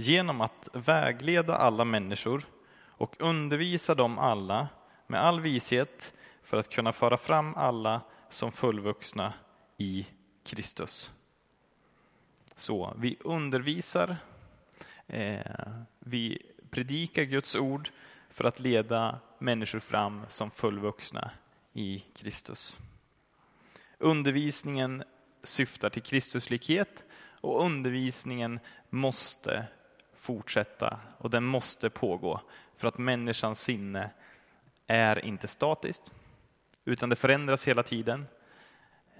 genom 0.00 0.40
att 0.40 0.68
vägleda 0.72 1.56
alla 1.56 1.84
människor 1.84 2.42
och 2.72 3.16
undervisa 3.18 3.94
dem 3.94 4.18
alla 4.18 4.68
med 5.06 5.20
all 5.20 5.40
vishet 5.40 6.14
för 6.42 6.56
att 6.56 6.70
kunna 6.70 6.92
föra 6.92 7.16
fram 7.16 7.54
alla 7.54 8.00
som 8.30 8.52
fullvuxna 8.52 9.32
i 9.76 10.06
Kristus. 10.44 11.10
Så 12.56 12.94
vi 12.98 13.16
undervisar, 13.20 14.16
eh, 15.06 15.40
vi 15.98 16.42
predikar 16.70 17.22
Guds 17.22 17.56
ord 17.56 17.90
för 18.30 18.44
att 18.44 18.60
leda 18.60 19.18
människor 19.38 19.80
fram 19.80 20.22
som 20.28 20.50
fullvuxna 20.50 21.30
i 21.72 22.04
Kristus. 22.14 22.76
Undervisningen 23.98 25.04
syftar 25.42 25.90
till 25.90 26.02
Kristuslikhet 26.02 27.04
och 27.40 27.64
undervisningen 27.64 28.60
måste 28.90 29.66
fortsätta 30.20 31.00
och 31.18 31.30
den 31.30 31.44
måste 31.44 31.90
pågå 31.90 32.40
för 32.76 32.88
att 32.88 32.98
människans 32.98 33.60
sinne 33.60 34.10
är 34.86 35.24
inte 35.24 35.48
statiskt 35.48 36.12
utan 36.84 37.08
det 37.08 37.16
förändras 37.16 37.68
hela 37.68 37.82
tiden. 37.82 38.26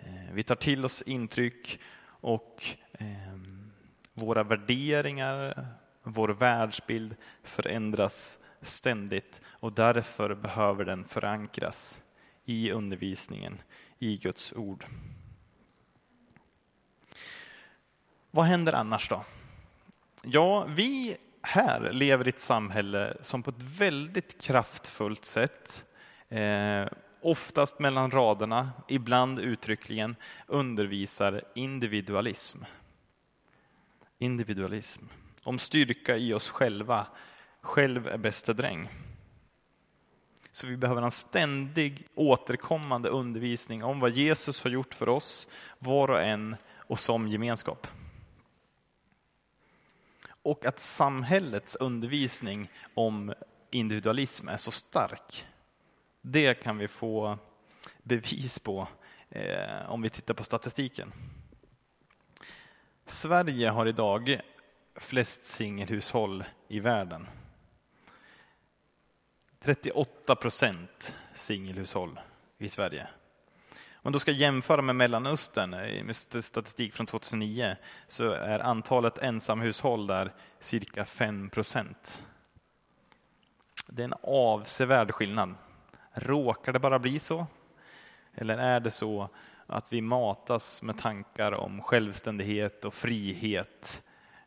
Eh, 0.00 0.33
vi 0.33 0.42
tar 0.42 0.54
till 0.54 0.85
oss 0.85 1.02
intryck 1.02 1.80
och 2.04 2.64
ehm, 2.92 3.73
våra 4.12 4.42
värderingar, 4.42 5.66
vår 6.02 6.28
världsbild 6.28 7.16
förändras 7.42 8.38
ständigt 8.61 9.40
och 9.47 9.73
därför 9.73 10.35
behöver 10.35 10.85
den 10.85 11.04
förankras 11.04 12.00
i 12.45 12.71
undervisningen, 12.71 13.62
i 13.99 14.16
Guds 14.16 14.52
ord. 14.52 14.85
Vad 18.30 18.45
händer 18.45 18.73
annars 18.73 19.09
då? 19.09 19.25
Ja, 20.23 20.65
vi 20.69 21.17
här 21.43 21.93
lever 21.93 22.27
i 22.27 22.29
ett 22.29 22.41
samhälle 22.41 23.17
som 23.21 23.43
på 23.43 23.50
ett 23.50 23.62
väldigt 23.62 24.41
kraftfullt 24.41 25.25
sätt, 25.25 25.85
eh, 26.29 26.87
oftast 27.21 27.79
mellan 27.79 28.11
raderna, 28.11 28.71
ibland 28.89 29.39
uttryckligen, 29.39 30.17
undervisar 30.47 31.45
individualism. 31.55 32.59
Individualism. 34.19 35.05
Om 35.45 35.59
styrka 35.59 36.17
i 36.17 36.35
oss 36.35 36.49
själva. 36.50 37.07
Själv 37.61 38.09
är 38.09 38.19
bäste 38.19 38.53
dräng. 38.53 38.89
Så 40.53 40.67
vi 40.67 40.77
behöver 40.77 41.03
en 41.03 41.11
ständig 41.11 42.07
återkommande 42.15 43.09
undervisning 43.09 43.85
om 43.85 44.00
vad 44.00 44.11
Jesus 44.11 44.62
har 44.62 44.71
gjort 44.71 44.95
för 44.95 45.09
oss, 45.09 45.47
var 45.79 46.11
och 46.11 46.23
en 46.23 46.57
och 46.77 46.99
som 47.00 47.29
gemenskap. 47.29 47.87
Och 50.42 50.64
att 50.64 50.80
samhällets 50.80 51.76
undervisning 51.76 52.70
om 52.94 53.35
individualism 53.70 54.49
är 54.49 54.56
så 54.56 54.70
stark, 54.70 55.47
det 56.20 56.54
kan 56.54 56.78
vi 56.78 56.88
få 56.88 57.38
bevis 58.02 58.59
på 58.59 58.88
eh, 59.30 59.90
om 59.90 60.02
vi 60.02 60.11
tittar 60.11 60.35
på 60.35 60.44
statistiken. 60.44 61.12
Sverige 63.06 63.68
har 63.68 63.87
idag 63.87 64.40
flest 64.94 65.44
singelhushåll 65.44 66.44
i 66.68 66.80
världen. 66.80 67.28
38 69.61 70.37
procent 70.37 71.16
singelhushåll 71.35 72.20
i 72.59 72.68
Sverige. 72.68 73.09
Om 74.02 74.12
då 74.12 74.19
ska 74.19 74.30
jämföra 74.30 74.83
med 74.83 74.97
Mellanöstern, 74.97 75.75
eh, 75.75 76.04
med 76.04 76.16
statistik 76.45 76.95
från 76.95 77.07
2009, 77.07 77.76
så 78.07 78.33
är 78.33 78.59
antalet 78.59 79.19
ensamhushåll 79.19 80.07
där 80.07 80.33
cirka 80.61 81.04
5 81.04 81.50
procent. 81.50 82.23
Det 83.87 84.02
är 84.02 84.04
en 84.04 84.14
avsevärd 84.23 85.11
skillnad. 85.11 85.54
Råkar 86.14 86.73
det 86.73 86.78
bara 86.78 86.99
bli 86.99 87.19
så? 87.19 87.47
Eller 88.35 88.59
är 88.59 88.80
det 88.80 88.90
så 88.90 89.28
att 89.66 89.92
vi 89.92 90.00
matas 90.00 90.83
med 90.83 90.99
tankar 90.99 91.52
om 91.52 91.83
självständighet 91.83 92.85
och 92.85 92.95
frihet 92.95 94.02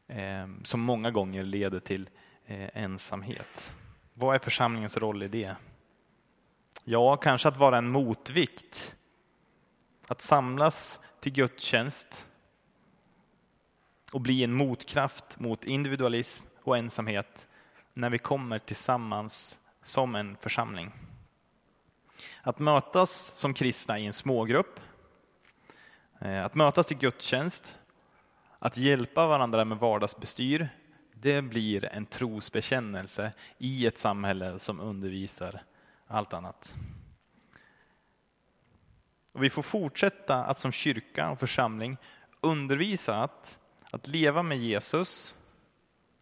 eh, 0.08 0.48
som 0.64 0.82
många 0.82 1.12
gånger 1.12 1.44
leder 1.44 1.80
till 1.80 2.10
eh, 2.46 2.70
ensamhet? 2.74 3.74
Vad 4.14 4.36
är 4.36 4.40
församlingens 4.40 4.98
roll 4.98 5.24
i 5.24 5.28
det? 5.28 5.56
Ja, 6.84 7.18
kanske 7.18 7.48
att 7.48 7.58
vara 7.58 7.78
en 7.78 7.90
motvikt 7.90 8.96
att 10.08 10.22
samlas 10.22 11.00
till 11.20 11.32
gudstjänst 11.32 12.28
och 14.14 14.22
bli 14.22 14.44
en 14.44 14.54
motkraft 14.54 15.40
mot 15.40 15.66
individualism 15.66 16.44
och 16.64 16.78
ensamhet 16.78 17.48
när 17.94 18.10
vi 18.10 18.18
kommer 18.18 18.60
tillsammans 18.60 19.58
som 19.84 20.16
en 20.16 20.38
församling. 20.38 20.92
Att 22.42 22.60
mötas 22.60 23.32
som 23.36 23.54
kristna 23.54 24.00
i 24.00 24.06
en 24.06 24.14
smågrupp, 24.14 24.80
eh, 26.20 26.46
att 26.46 26.56
mötas 26.56 26.88
till 26.88 26.98
gudstjänst, 26.98 27.76
att 28.60 28.78
hjälpa 28.78 29.28
varandra 29.28 29.66
med 29.66 29.78
vardagsbestyr, 29.78 30.70
det 31.14 31.42
blir 31.42 31.86
en 31.86 32.06
trosbekännelse 32.06 33.32
i 33.58 33.88
ett 33.88 33.98
samhälle 33.98 34.60
som 34.60 34.80
undervisar 34.80 35.62
allt 36.08 36.34
annat. 36.34 36.74
Och 39.34 39.44
vi 39.44 39.50
får 39.50 39.62
fortsätta 39.62 40.36
att 40.36 40.60
som 40.60 40.72
kyrka 40.72 41.30
och 41.30 41.40
församling 41.40 41.98
undervisa 42.42 43.16
att, 43.16 43.60
att 43.92 44.08
leva 44.08 44.44
med 44.44 44.58
Jesus 44.58 45.36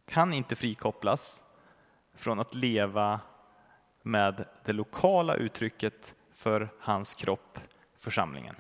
kan 0.06 0.34
inte 0.34 0.56
frikopplas 0.56 1.42
från 2.16 2.40
att 2.40 2.56
leva 2.56 3.20
med 4.02 4.46
det 4.66 4.74
lokala 4.74 5.36
uttrycket 5.36 6.16
för 6.34 6.70
hans 6.80 7.14
kropp, 7.14 7.60
församlingen. 7.98 8.56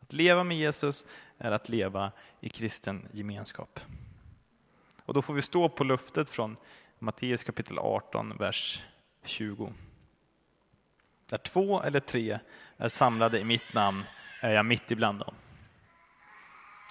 Att 0.00 0.12
leva 0.12 0.44
med 0.44 0.56
Jesus 0.56 1.04
är 1.38 1.50
att 1.50 1.68
leva 1.68 2.12
i 2.40 2.48
kristen 2.48 3.08
gemenskap. 3.12 3.80
Och 5.04 5.14
då 5.14 5.22
får 5.22 5.34
vi 5.34 5.42
stå 5.42 5.68
på 5.68 5.84
luftet 5.84 6.30
från 6.30 6.56
Matteus 6.98 7.44
kapitel 7.44 7.78
18, 7.78 8.36
vers 8.38 8.82
20. 9.24 9.72
Där 11.32 11.38
två 11.38 11.82
eller 11.82 12.00
tre 12.00 12.38
är 12.76 12.88
samlade 12.88 13.38
i 13.38 13.44
mitt 13.44 13.74
namn 13.74 14.04
är 14.40 14.52
jag 14.52 14.66
mitt 14.66 14.90
ibland 14.90 15.18
dem. 15.18 15.34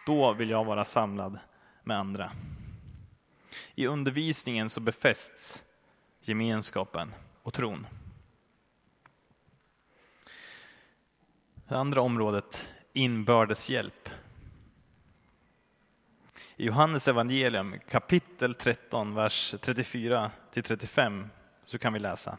Då 0.06 0.34
vill 0.34 0.50
jag 0.50 0.66
vara 0.66 0.86
samlad 0.86 1.40
med 1.84 1.98
andra. 1.98 2.32
I 3.76 3.88
undervisningen 3.88 4.70
så 4.70 4.80
befästs 4.80 5.64
gemenskapen 6.22 7.14
och 7.44 7.54
tron. 7.54 7.88
Det 11.68 11.78
andra 11.78 12.02
området, 12.02 12.70
inbördes 12.94 13.70
hjälp. 13.70 14.10
I 16.56 16.66
Johannes 16.66 17.08
evangelium 17.08 17.80
kapitel 17.90 18.56
13, 18.56 19.16
vers 19.16 19.56
34 19.62 20.32
till 20.52 20.64
35 20.64 21.30
så 21.66 21.78
kan 21.78 21.94
vi 21.94 22.00
läsa. 22.00 22.38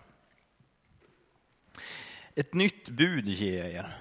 Ett 2.35 2.55
nytt 2.55 2.88
bud 2.88 3.29
ger 3.29 3.59
jag 3.59 3.73
er, 3.73 3.99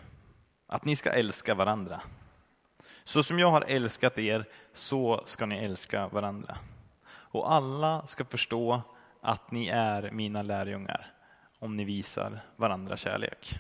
att 0.68 0.86
ni 0.86 0.96
ska 0.96 1.10
älska 1.10 1.56
varandra. 1.56 2.02
Så 3.04 3.24
som 3.24 3.40
jag 3.40 3.52
har 3.52 3.62
älskat 3.68 4.18
er, 4.18 4.46
så 4.74 5.24
ska 5.26 5.46
ni 5.46 5.58
älska 5.58 6.08
varandra. 6.08 6.58
Och 7.08 7.52
alla 7.52 8.08
ska 8.08 8.26
förstå 8.26 8.82
att 9.22 9.52
ni 9.52 9.68
är 9.68 10.12
mina 10.12 10.42
lärjungar, 10.42 11.14
om 11.60 11.78
ni 11.78 11.86
visar 11.86 12.40
varandra 12.56 12.98
kärlek. 12.98 13.60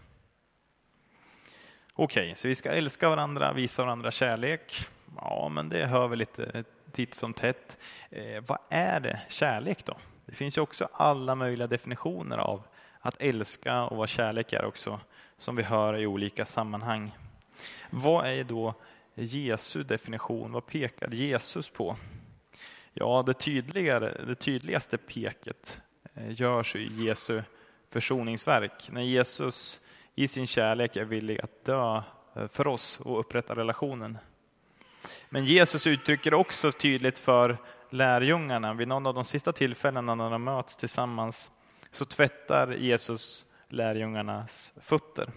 Okej, 1.93 2.23
okay, 2.23 2.35
så 2.35 2.47
vi 2.47 2.55
ska 2.55 2.71
älska 2.71 3.09
varandra, 3.09 3.53
visa 3.53 3.83
varandra 3.83 4.11
kärlek. 4.11 4.87
Ja, 5.15 5.49
men 5.49 5.69
det 5.69 5.85
hör 5.85 6.07
vi 6.07 6.15
lite 6.15 6.63
titt 6.91 7.15
som 7.15 7.33
tätt. 7.33 7.77
Eh, 8.09 8.43
vad 8.47 8.59
är 8.69 8.99
det 8.99 9.21
kärlek 9.29 9.85
då? 9.85 9.97
Det 10.25 10.35
finns 10.35 10.57
ju 10.57 10.61
också 10.61 10.89
alla 10.93 11.35
möjliga 11.35 11.67
definitioner 11.67 12.37
av 12.37 12.63
att 13.01 13.21
älska 13.21 13.83
och 13.83 13.97
vad 13.97 14.09
kärlek 14.09 14.53
är 14.53 14.65
också, 14.65 14.99
som 15.37 15.55
vi 15.55 15.63
hör 15.63 15.97
i 15.97 16.05
olika 16.07 16.45
sammanhang. 16.45 17.17
Vad 17.89 18.25
är 18.25 18.43
då 18.43 18.73
Jesu 19.15 19.83
definition? 19.83 20.51
Vad 20.51 20.65
pekar 20.65 21.09
Jesus 21.09 21.69
på? 21.69 21.97
Ja, 22.93 23.23
det, 23.25 23.33
tydligare, 23.33 24.25
det 24.25 24.35
tydligaste 24.35 24.97
peket 24.97 25.81
eh, 26.13 26.41
görs 26.41 26.75
i 26.75 27.05
Jesu 27.05 27.41
försoningsverk, 27.89 28.89
när 28.91 29.01
Jesus 29.01 29.81
i 30.15 30.27
sin 30.27 30.47
kärlek 30.47 30.95
är 30.95 31.05
villig 31.05 31.41
att 31.41 31.65
dö 31.65 32.01
eh, 32.35 32.47
för 32.47 32.67
oss 32.67 32.99
och 32.99 33.19
upprätta 33.19 33.55
relationen. 33.55 34.17
Men 35.29 35.45
Jesus 35.45 35.87
uttrycker 35.87 36.33
också 36.33 36.71
tydligt 36.71 37.19
för 37.19 37.57
lärjungarna 37.89 38.73
vid 38.73 38.87
någon 38.87 39.05
av 39.05 39.13
de 39.13 39.25
sista 39.25 39.51
tillfällena 39.51 40.15
när 40.15 40.29
de 40.29 40.43
möts 40.43 40.75
tillsammans 40.75 41.51
så 41.91 42.05
tvättar 42.05 42.71
Jesus 42.71 43.45
lärjungarnas 43.69 44.73
fötter. 44.81 45.29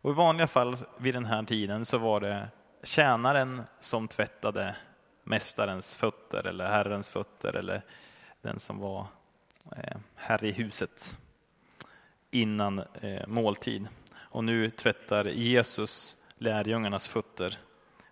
Och 0.00 0.10
I 0.10 0.14
vanliga 0.14 0.46
fall 0.46 0.76
vid 0.98 1.14
den 1.14 1.24
här 1.24 1.42
tiden 1.42 1.84
så 1.84 1.98
var 1.98 2.20
det 2.20 2.48
tjänaren 2.82 3.62
som 3.80 4.08
tvättade 4.08 4.76
mästarens 5.24 5.94
fötter 5.94 6.46
eller 6.46 6.66
herrens 6.66 7.10
fötter 7.10 7.56
eller 7.56 7.82
den 8.42 8.60
som 8.60 8.78
var 8.78 9.06
eh, 9.76 9.96
herre 10.14 10.48
i 10.48 10.52
huset 10.52 11.16
innan 12.30 12.78
eh, 12.78 13.26
måltid. 13.26 13.88
Och 14.14 14.44
nu 14.44 14.70
tvättar 14.70 15.24
Jesus 15.24 16.16
lärjungarnas 16.38 17.08
fötter 17.08 17.58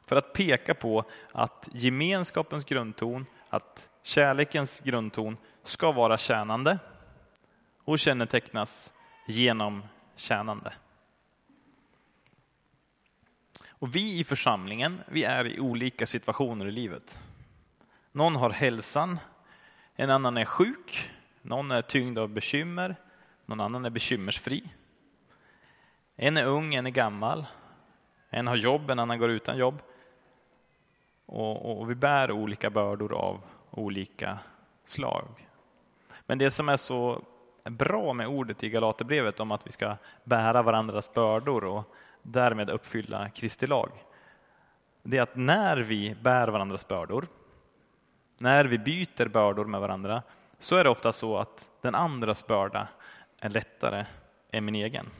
för 0.07 0.17
att 0.17 0.33
peka 0.33 0.75
på 0.75 1.05
att 1.33 1.69
gemenskapens 1.73 2.65
grundton, 2.65 3.27
att 3.49 3.89
kärlekens 4.03 4.81
grundton 4.81 5.37
ska 5.64 5.92
vara 5.92 6.18
tjänande 6.18 6.79
och 7.85 7.98
kännetecknas 7.98 8.92
genom 9.27 9.83
tjänande. 10.16 10.72
Och 13.68 13.94
vi 13.94 14.20
i 14.20 14.24
församlingen, 14.24 15.00
vi 15.09 15.24
är 15.24 15.46
i 15.46 15.61
olika 15.61 16.07
situationer 16.07 16.66
i 16.66 16.70
livet. 16.70 17.18
Någon 18.12 18.37
har 18.37 18.50
hälsan, 18.50 19.18
en 19.96 20.11
annan 20.11 20.37
är 20.37 20.44
sjuk, 20.44 21.11
någon 21.42 21.70
är 21.70 21.83
tyngd 21.83 22.18
av 22.18 22.29
bekymmer, 22.29 22.96
någon 23.46 23.61
annan 23.61 23.85
är 23.85 23.90
bekymmersfri. 23.90 24.64
En 26.16 26.37
är 26.37 26.44
ung, 26.44 26.74
en 26.74 26.87
är 26.87 26.90
gammal, 26.90 27.46
en 28.31 28.46
har 28.46 28.57
jobb, 28.57 28.90
en 28.90 28.98
annan 28.98 29.18
går 29.18 29.31
utan 29.31 29.59
jobb. 29.59 29.83
Och, 31.27 31.81
och 31.81 31.90
vi 31.90 31.94
bär 31.94 32.31
olika 32.31 32.70
bördor 32.70 33.14
av 33.14 33.40
olika 33.70 34.38
slag. 34.85 35.48
Men 36.27 36.39
det 36.39 36.51
som 36.51 36.69
är 36.69 36.77
så 36.77 37.25
bra 37.65 38.13
med 38.13 38.27
ordet 38.27 38.63
i 38.63 38.71
Galaterbrevet 38.71 39.41
om 39.41 39.53
att 39.53 39.67
vi 39.67 39.71
ska 39.73 39.97
bära 40.25 40.63
varandras 40.63 41.15
bördor 41.15 41.65
och 41.65 41.95
därmed 42.23 42.71
uppfylla 42.71 43.31
Kristi 43.31 43.67
lag, 43.67 43.91
det 45.03 45.19
är 45.19 45.23
att 45.23 45.37
när 45.37 45.77
vi 45.77 46.17
bär 46.23 46.49
varandras 46.49 46.89
bördor, 46.89 47.27
när 48.39 48.65
vi 48.65 48.79
byter 48.79 49.29
bördor 49.29 49.65
med 49.65 49.81
varandra, 49.81 50.23
så 50.59 50.77
är 50.77 50.85
det 50.85 50.91
ofta 50.91 51.13
så 51.13 51.39
att 51.39 51.69
den 51.81 51.95
andras 51.95 52.47
börda 52.47 52.89
är 53.39 53.49
lättare 53.49 54.07
än 54.51 54.65
min 54.65 54.75
egen. 54.75 55.11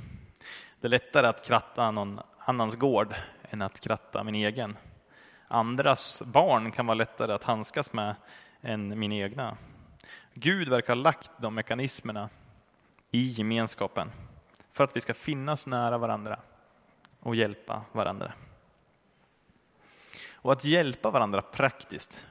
Det 0.81 0.87
är 0.87 0.91
lättare 0.91 1.27
att 1.27 1.47
kratta 1.47 1.91
någon 1.91 2.21
annans 2.39 2.77
gård 2.77 3.15
än 3.51 3.63
att 3.63 3.81
kratta 3.81 4.25
min 4.25 4.35
egen. 4.35 4.77
Andras 5.49 6.23
barn 6.27 6.73
kan 6.73 6.87
vara 6.87 6.95
lättare 6.95 7.33
att 7.33 7.45
handskas 7.45 7.93
med 7.93 8.15
än 8.61 8.99
min 8.99 9.13
egna. 9.13 9.57
Gud 10.35 10.69
verkar 10.69 10.97
ha 10.97 11.03
lagt 11.03 11.31
de 11.39 11.55
mekanismerna 11.55 12.29
i 13.11 13.31
gemenskapen 13.31 14.11
för 14.73 14.85
att 14.85 14.97
vi 14.97 15.01
ska 15.01 15.15
finnas 15.15 15.67
nära 15.67 15.99
varandra 15.99 16.41
och 17.21 17.37
hjälpa 17.37 17.85
varandra. 17.93 18.33
Och 20.33 20.53
att 20.53 20.65
hjälpa 20.65 21.11
varandra 21.11 21.43
praktiskt, 21.43 22.27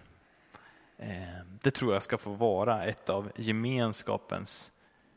eh, 0.97 1.45
det 1.61 1.71
tror 1.71 1.93
jag 1.93 2.03
ska 2.03 2.17
få 2.17 2.33
vara 2.33 2.85
ett 2.85 3.09
av 3.09 3.31
gemenskapens 3.35 4.71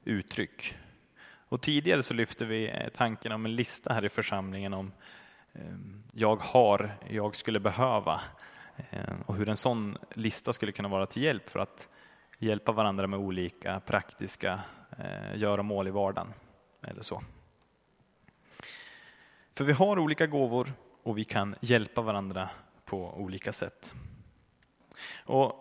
uttryck. 0.04 0.76
Och 1.48 1.62
tidigare 1.62 2.02
så 2.02 2.14
lyfte 2.14 2.44
vi 2.44 2.68
eh, 2.68 2.88
tanken 2.88 3.32
om 3.32 3.44
en 3.44 3.56
lista 3.56 3.94
här 3.94 4.04
i 4.04 4.08
församlingen 4.08 4.74
om 4.74 4.92
eh, 5.52 5.62
jag 6.12 6.36
har, 6.36 6.96
jag 7.08 7.36
skulle 7.36 7.60
behöva 7.60 8.20
och 9.26 9.34
hur 9.34 9.48
en 9.48 9.56
sån 9.56 9.98
lista 10.14 10.52
skulle 10.52 10.72
kunna 10.72 10.88
vara 10.88 11.06
till 11.06 11.22
hjälp 11.22 11.50
för 11.50 11.58
att 11.60 11.88
hjälpa 12.38 12.72
varandra 12.72 13.06
med 13.06 13.18
olika 13.18 13.80
praktiska 13.80 14.60
eh, 14.98 15.36
göromål 15.36 15.88
i 15.88 15.90
vardagen. 15.90 16.32
Eller 16.82 17.02
så. 17.02 17.22
För 19.54 19.64
vi 19.64 19.72
har 19.72 19.98
olika 19.98 20.26
gåvor 20.26 20.72
och 21.02 21.18
vi 21.18 21.24
kan 21.24 21.54
hjälpa 21.60 22.02
varandra 22.02 22.48
på 22.84 23.14
olika 23.14 23.52
sätt. 23.52 23.94
Och 25.24 25.52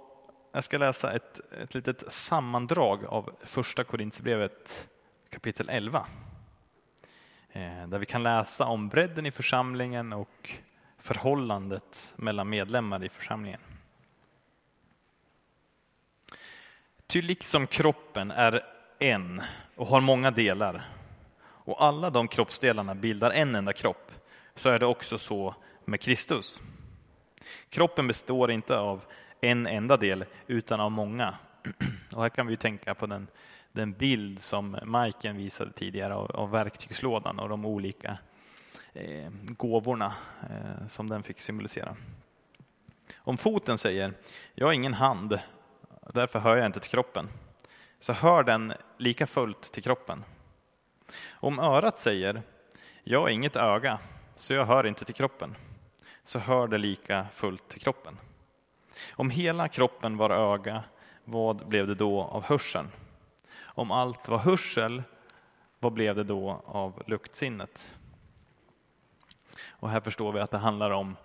jag 0.51 0.63
ska 0.63 0.77
läsa 0.77 1.13
ett, 1.13 1.39
ett 1.61 1.75
litet 1.75 2.11
sammandrag 2.11 3.05
av 3.05 3.35
första 3.43 3.83
Korinthierbrevet 3.83 4.89
kapitel 5.29 5.69
11. 5.69 6.07
Eh, 7.49 7.87
där 7.87 7.99
vi 7.99 8.05
kan 8.05 8.23
läsa 8.23 8.65
om 8.65 8.89
bredden 8.89 9.25
i 9.25 9.31
församlingen 9.31 10.13
och 10.13 10.51
förhållandet 10.97 12.13
mellan 12.15 12.49
medlemmar 12.49 13.03
i 13.03 13.09
församlingen. 13.09 13.59
Ty 17.07 17.21
liksom 17.21 17.67
kroppen 17.67 18.31
är 18.31 18.61
en 18.99 19.41
och 19.75 19.87
har 19.87 20.01
många 20.01 20.31
delar 20.31 20.85
och 21.65 21.83
alla 21.83 22.09
de 22.09 22.27
kroppsdelarna 22.27 22.95
bildar 22.95 23.31
en 23.31 23.55
enda 23.55 23.73
kropp, 23.73 24.11
så 24.55 24.69
är 24.69 24.79
det 24.79 24.85
också 24.85 25.17
så 25.17 25.55
med 25.85 26.01
Kristus. 26.01 26.61
Kroppen 27.69 28.07
består 28.07 28.51
inte 28.51 28.77
av 28.77 29.03
en 29.41 29.67
enda 29.67 29.97
del, 29.97 30.25
utan 30.47 30.79
av 30.79 30.91
många. 30.91 31.37
Och 32.15 32.21
här 32.21 32.29
kan 32.29 32.47
vi 32.47 32.57
tänka 32.57 32.95
på 32.95 33.05
den, 33.05 33.27
den 33.71 33.93
bild 33.93 34.41
som 34.41 34.77
Majken 34.83 35.37
visade 35.37 35.71
tidigare 35.71 36.15
av, 36.15 36.31
av 36.31 36.51
verktygslådan 36.51 37.39
och 37.39 37.49
de 37.49 37.65
olika 37.65 38.17
eh, 38.93 39.31
gåvorna 39.43 40.13
eh, 40.49 40.87
som 40.87 41.09
den 41.09 41.23
fick 41.23 41.39
symbolisera. 41.39 41.95
Om 43.17 43.37
foten 43.37 43.77
säger, 43.77 44.13
jag 44.55 44.67
har 44.67 44.73
ingen 44.73 44.93
hand, 44.93 45.39
därför 46.13 46.39
hör 46.39 46.57
jag 46.57 46.65
inte 46.65 46.79
till 46.79 46.91
kroppen, 46.91 47.29
så 47.99 48.13
hör 48.13 48.43
den 48.43 48.73
lika 48.97 49.27
fullt 49.27 49.71
till 49.71 49.83
kroppen. 49.83 50.23
Om 51.31 51.59
örat 51.59 51.99
säger, 51.99 52.41
jag 53.03 53.21
har 53.21 53.29
inget 53.29 53.55
öga, 53.55 53.99
så 54.35 54.53
jag 54.53 54.65
hör 54.65 54.85
inte 54.85 55.05
till 55.05 55.15
kroppen, 55.15 55.55
så 56.23 56.39
hör 56.39 56.67
det 56.67 56.77
lika 56.77 57.27
fullt 57.33 57.69
till 57.69 57.81
kroppen. 57.81 58.17
Om 59.13 59.29
hela 59.29 59.67
kroppen 59.67 60.17
var 60.17 60.29
öga, 60.29 60.83
vad 61.23 61.67
blev 61.67 61.87
det 61.87 61.95
då 61.95 62.21
av 62.21 62.43
hörseln? 62.43 62.91
Om 63.61 63.91
allt 63.91 64.27
var 64.27 64.37
hörsel, 64.37 65.03
vad 65.79 65.93
blev 65.93 66.15
det 66.15 66.23
då 66.23 66.61
av 66.65 67.03
luktsinnet? 67.05 67.91
Och 69.67 69.89
här 69.89 69.99
förstår 69.99 70.31
vi 70.31 70.39
att 70.39 70.51
det 70.51 70.57
handlar 70.57 70.91
om 70.91 71.15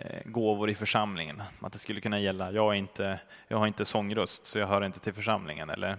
Eh, 0.00 0.20
gåvor 0.24 0.70
i 0.70 0.74
församlingen. 0.74 1.42
Att 1.60 1.72
det 1.72 1.78
skulle 1.78 2.00
kunna 2.00 2.20
gälla, 2.20 2.52
jag, 2.52 2.74
är 2.74 2.78
inte, 2.78 3.20
jag 3.48 3.58
har 3.58 3.66
inte 3.66 3.84
sångröst 3.84 4.46
så 4.46 4.58
jag 4.58 4.66
hör 4.66 4.84
inte 4.84 5.00
till 5.00 5.12
församlingen. 5.12 5.70
Eller 5.70 5.98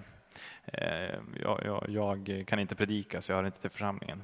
eh, 0.66 1.16
jag, 1.44 1.62
jag, 1.66 1.86
jag, 1.90 2.44
kan 2.48 2.60
inte 2.60 2.76
predika 2.76 3.22
så 3.22 3.32
jag 3.32 3.38
hör 3.38 3.46
inte 3.46 3.62
till 3.62 3.70
församlingen. 3.70 4.24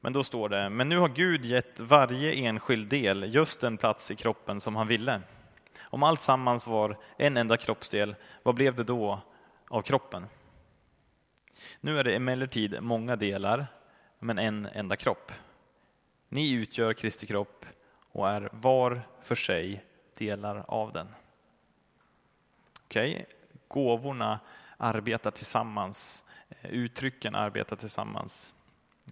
Men 0.00 0.12
då 0.12 0.24
står 0.24 0.48
det, 0.48 0.68
men 0.68 0.88
nu 0.88 0.98
har 0.98 1.08
Gud 1.08 1.44
gett 1.44 1.80
varje 1.80 2.32
enskild 2.32 2.88
del 2.88 3.34
just 3.34 3.60
den 3.60 3.76
plats 3.76 4.10
i 4.10 4.16
kroppen 4.16 4.60
som 4.60 4.76
han 4.76 4.86
ville. 4.86 5.20
Om 5.80 6.02
allt 6.02 6.20
sammans 6.20 6.66
var 6.66 6.98
en 7.16 7.36
enda 7.36 7.56
kroppsdel, 7.56 8.14
vad 8.42 8.54
blev 8.54 8.74
det 8.74 8.84
då 8.84 9.20
av 9.68 9.82
kroppen? 9.82 10.26
Nu 11.80 11.98
är 11.98 12.04
det 12.04 12.16
emellertid 12.16 12.76
många 12.80 13.16
delar, 13.16 13.66
men 14.18 14.38
en 14.38 14.66
enda 14.66 14.96
kropp. 14.96 15.32
Ni 16.28 16.50
utgör 16.50 16.92
Kristi 16.92 17.26
kropp 17.26 17.66
och 18.14 18.28
är 18.28 18.48
var 18.52 19.02
för 19.20 19.34
sig 19.34 19.84
delar 20.14 20.64
av 20.68 20.92
den. 20.92 21.14
Okej, 22.84 23.12
okay. 23.12 23.24
gåvorna 23.68 24.40
arbetar 24.76 25.30
tillsammans, 25.30 26.24
eh, 26.48 26.70
uttrycken 26.70 27.34
arbetar 27.34 27.76
tillsammans, 27.76 28.54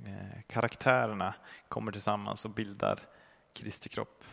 eh, 0.06 0.42
karaktärerna 0.46 1.34
kommer 1.68 1.92
tillsammans 1.92 2.44
och 2.44 2.50
bildar 2.50 3.00
Kristi 3.52 3.88
kropp. 3.88 4.24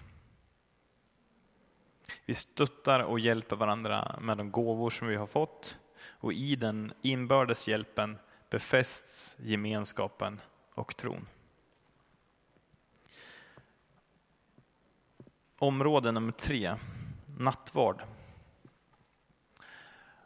Vi 2.25 2.33
stöttar 2.33 2.99
och 2.99 3.19
hjälper 3.19 3.55
varandra 3.55 4.15
med 4.21 4.37
de 4.37 4.51
gåvor 4.51 4.89
som 4.89 5.07
vi 5.07 5.15
har 5.15 5.27
fått 5.27 5.77
och 6.05 6.33
i 6.33 6.55
den 6.55 6.93
inbördes 7.01 7.67
hjälpen 7.67 8.17
befästs 8.49 9.35
gemenskapen 9.39 10.41
och 10.73 10.97
tron. 10.97 11.27
Område 15.61 16.11
nummer 16.11 16.31
tre, 16.31 16.75
nattvard. 17.37 18.01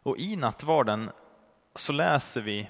Och 0.04 0.18
i 0.18 0.36
nattvarden 0.36 1.12
så 1.76 1.94
läser 1.94 2.42
vi, 2.42 2.70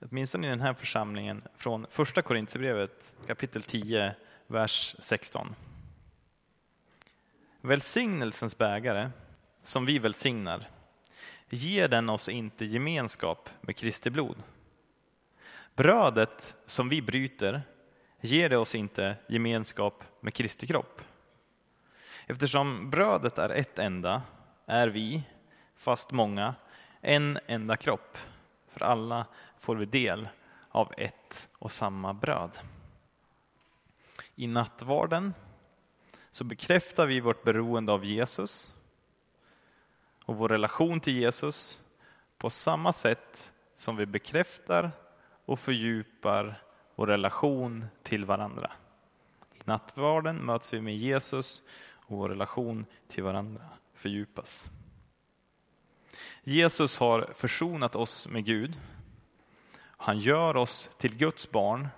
åtminstone 0.00 0.46
i 0.46 0.50
den 0.50 0.60
här 0.60 0.74
församlingen, 0.74 1.42
från 1.56 1.86
första 1.90 2.22
Korintierbrevet 2.22 3.12
kapitel 3.26 3.62
10, 3.62 4.14
vers 4.46 4.96
16. 4.98 5.54
Välsignelsens 7.60 8.58
bägare, 8.58 9.10
som 9.62 9.86
vi 9.86 9.98
välsignar, 9.98 10.68
ger 11.48 11.88
den 11.88 12.08
oss 12.08 12.28
inte 12.28 12.64
gemenskap 12.64 13.50
med 13.60 13.76
Kristi 13.76 14.10
blod. 14.10 14.42
Brödet 15.74 16.56
som 16.66 16.88
vi 16.88 17.02
bryter 17.02 17.62
ger 18.20 18.48
det 18.48 18.56
oss 18.56 18.74
inte 18.74 19.16
gemenskap 19.28 20.04
med 20.20 20.34
Kristi 20.34 20.66
kropp. 20.66 21.00
Eftersom 22.26 22.90
brödet 22.90 23.38
är 23.38 23.50
ett 23.50 23.78
enda 23.78 24.22
är 24.66 24.88
vi, 24.88 25.22
fast 25.76 26.12
många, 26.12 26.54
en 27.00 27.38
enda 27.46 27.76
kropp. 27.76 28.18
För 28.68 28.82
alla 28.82 29.26
får 29.58 29.76
vi 29.76 29.86
del 29.86 30.28
av 30.68 30.92
ett 30.96 31.48
och 31.58 31.72
samma 31.72 32.14
bröd. 32.14 32.58
I 34.34 34.46
nattvarden 34.46 35.34
så 36.30 36.44
bekräftar 36.44 37.06
vi 37.06 37.20
vårt 37.20 37.44
beroende 37.44 37.92
av 37.92 38.04
Jesus 38.04 38.72
och 40.24 40.36
vår 40.36 40.48
relation 40.48 41.00
till 41.00 41.16
Jesus 41.16 41.80
på 42.38 42.50
samma 42.50 42.92
sätt 42.92 43.52
som 43.76 43.96
vi 43.96 44.06
bekräftar 44.06 44.90
och 45.44 45.58
fördjupar 45.58 46.62
vår 46.94 47.06
relation 47.06 47.86
till 48.02 48.24
varandra. 48.24 48.72
I 49.54 49.60
nattvarden 49.64 50.36
möts 50.36 50.72
vi 50.72 50.80
med 50.80 50.96
Jesus 50.96 51.62
och 52.06 52.18
vår 52.18 52.28
relation 52.28 52.86
till 53.08 53.22
varandra 53.22 53.62
fördjupas. 53.94 54.66
Jesus 56.42 56.98
har 56.98 57.30
försonat 57.34 57.96
oss 57.96 58.28
med 58.28 58.44
Gud. 58.44 58.80
Han 59.76 60.18
gör 60.18 60.56
oss 60.56 60.90
till 60.98 61.16
Guds 61.16 61.50
barn 61.50 61.88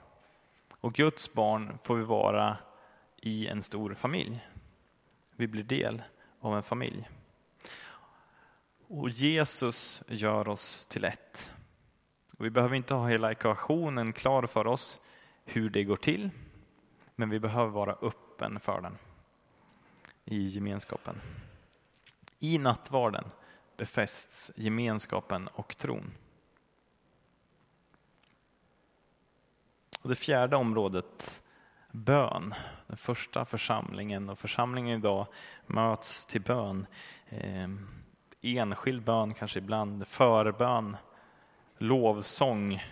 Och 0.81 0.95
Guds 0.95 1.33
barn 1.33 1.79
får 1.83 1.97
vi 1.97 2.05
vara 2.05 2.59
i 3.17 3.47
en 3.47 3.63
stor 3.63 3.95
familj. 3.95 4.47
Vi 5.37 5.47
blir 5.47 5.63
del 5.63 6.03
av 6.41 6.57
en 6.57 6.63
familj. 6.63 7.11
Och 8.89 9.11
Jesus 9.11 10.03
gör 10.09 10.49
oss 10.49 10.87
till 10.89 11.05
ett. 11.05 11.51
Och 12.39 12.45
vi 12.45 12.51
behöver 12.51 12.77
inte 12.77 12.95
ha 12.95 13.09
hela 13.09 13.31
ekvationen 13.31 14.13
klar 14.13 14.47
för 14.47 14.67
oss 14.67 14.99
hur 15.45 15.71
det 15.71 15.85
går 15.85 15.97
till, 15.97 16.31
men 17.15 17.31
vi 17.31 17.41
behöver 17.41 17.71
vara 17.71 17.93
öppen 17.93 18.61
för 18.61 18.81
den 18.81 18.99
i 20.27 20.47
gemenskapen. 20.47 21.21
I 22.39 22.59
nattvarden 22.59 23.25
befästs 23.77 24.51
gemenskapen 24.57 25.49
och 25.49 25.77
tron. 25.77 26.13
Och 30.01 30.09
det 30.09 30.17
fjärde 30.17 30.57
området, 30.57 31.43
bön. 31.93 32.55
Den 32.87 32.97
första 32.97 33.45
församlingen 33.45 34.29
och 34.29 34.39
församlingen 34.39 34.99
idag 34.99 35.27
möts 35.67 36.27
till 36.27 36.43
bön. 36.43 36.87
Eh, 37.29 37.69
enskild 38.41 39.03
bön 39.03 39.35
kanske 39.35 39.59
ibland, 39.59 40.07
förbön, 40.07 40.97
lovsång, 41.79 42.83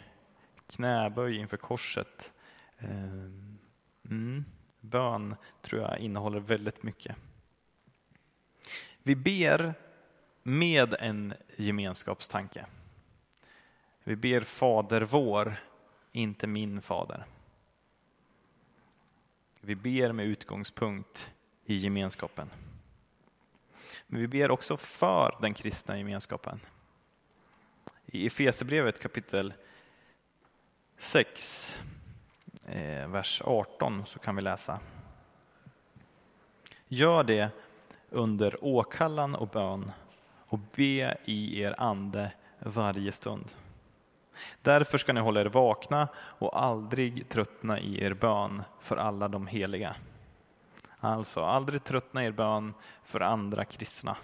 knäböj 0.66 1.36
inför 1.36 1.56
korset. 1.56 2.32
Eh, 2.78 2.88
mm, 4.10 4.44
bön 4.84 5.36
tror 5.62 5.82
jag 5.82 5.98
innehåller 5.98 6.40
väldigt 6.40 6.82
mycket. 6.82 7.16
Vi 9.02 9.16
ber 9.16 9.74
med 10.42 10.94
en 10.98 11.34
gemenskapstanke. 11.56 12.66
Vi 14.04 14.16
ber 14.16 14.40
Fader 14.40 15.00
vår, 15.00 15.56
inte 16.12 16.46
min 16.46 16.82
fader. 16.82 17.24
Vi 19.60 19.74
ber 19.74 20.12
med 20.12 20.26
utgångspunkt 20.26 21.30
i 21.64 21.74
gemenskapen. 21.74 22.50
Men 24.06 24.20
vi 24.20 24.28
ber 24.28 24.50
också 24.50 24.76
för 24.76 25.38
den 25.40 25.54
kristna 25.54 25.98
gemenskapen. 25.98 26.60
I 28.06 28.26
Efesierbrevet 28.26 29.00
kapitel 29.00 29.54
6, 30.98 31.78
Eh, 32.66 33.08
vers 33.08 33.42
18 33.44 34.06
så 34.06 34.18
kan 34.18 34.36
vi 34.36 34.42
läsa. 34.42 34.80
Gör 36.88 37.24
det 37.24 37.50
under 38.10 38.64
åkallan 38.64 39.34
och 39.34 39.48
bön 39.48 39.92
och 40.46 40.58
be 40.58 41.16
i 41.24 41.60
er 41.60 41.74
ande 41.78 42.32
varje 42.58 43.12
stund. 43.12 43.50
Därför 44.62 44.98
ska 44.98 45.12
ni 45.12 45.20
hålla 45.20 45.40
er 45.40 45.46
vakna 45.46 46.08
och 46.16 46.62
aldrig 46.62 47.28
tröttna 47.28 47.80
i 47.80 48.04
er 48.04 48.14
bön 48.14 48.62
för 48.80 48.96
alla 48.96 49.28
de 49.28 49.46
heliga. 49.46 49.96
Alltså, 51.00 51.44
aldrig 51.44 51.84
tröttna 51.84 52.24
i 52.24 52.26
er 52.26 52.32
bön 52.32 52.74
för 53.04 53.20
andra 53.20 53.64
kristna. 53.64 54.16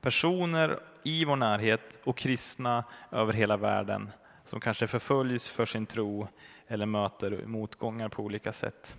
Personer 0.00 0.78
i 1.02 1.24
vår 1.24 1.36
närhet 1.36 1.98
och 2.04 2.16
kristna 2.16 2.84
över 3.10 3.32
hela 3.32 3.56
världen 3.56 4.10
som 4.46 4.60
kanske 4.60 4.86
förföljs 4.86 5.48
för 5.48 5.66
sin 5.66 5.86
tro 5.86 6.28
eller 6.66 6.86
möter 6.86 7.46
motgångar 7.46 8.08
på 8.08 8.22
olika 8.22 8.52
sätt. 8.52 8.96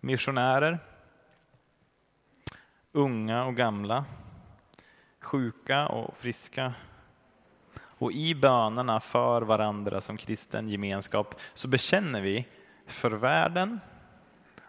Missionärer, 0.00 0.78
unga 2.92 3.44
och 3.44 3.56
gamla, 3.56 4.04
sjuka 5.20 5.86
och 5.86 6.16
friska. 6.16 6.74
Och 7.76 8.12
i 8.12 8.34
bönerna 8.34 9.00
för 9.00 9.42
varandra 9.42 10.00
som 10.00 10.16
kristen 10.16 10.68
gemenskap 10.68 11.34
så 11.54 11.68
bekänner 11.68 12.20
vi 12.20 12.48
för 12.86 13.10
världen 13.10 13.80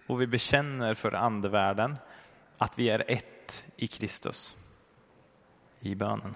och 0.07 0.21
vi 0.21 0.27
bekänner 0.27 0.93
för 0.93 1.11
andevärlden 1.15 1.97
att 2.57 2.79
vi 2.79 2.89
är 2.89 3.03
ett 3.07 3.65
i 3.75 3.87
Kristus 3.87 4.55
i 5.79 5.95
bönen. 5.95 6.35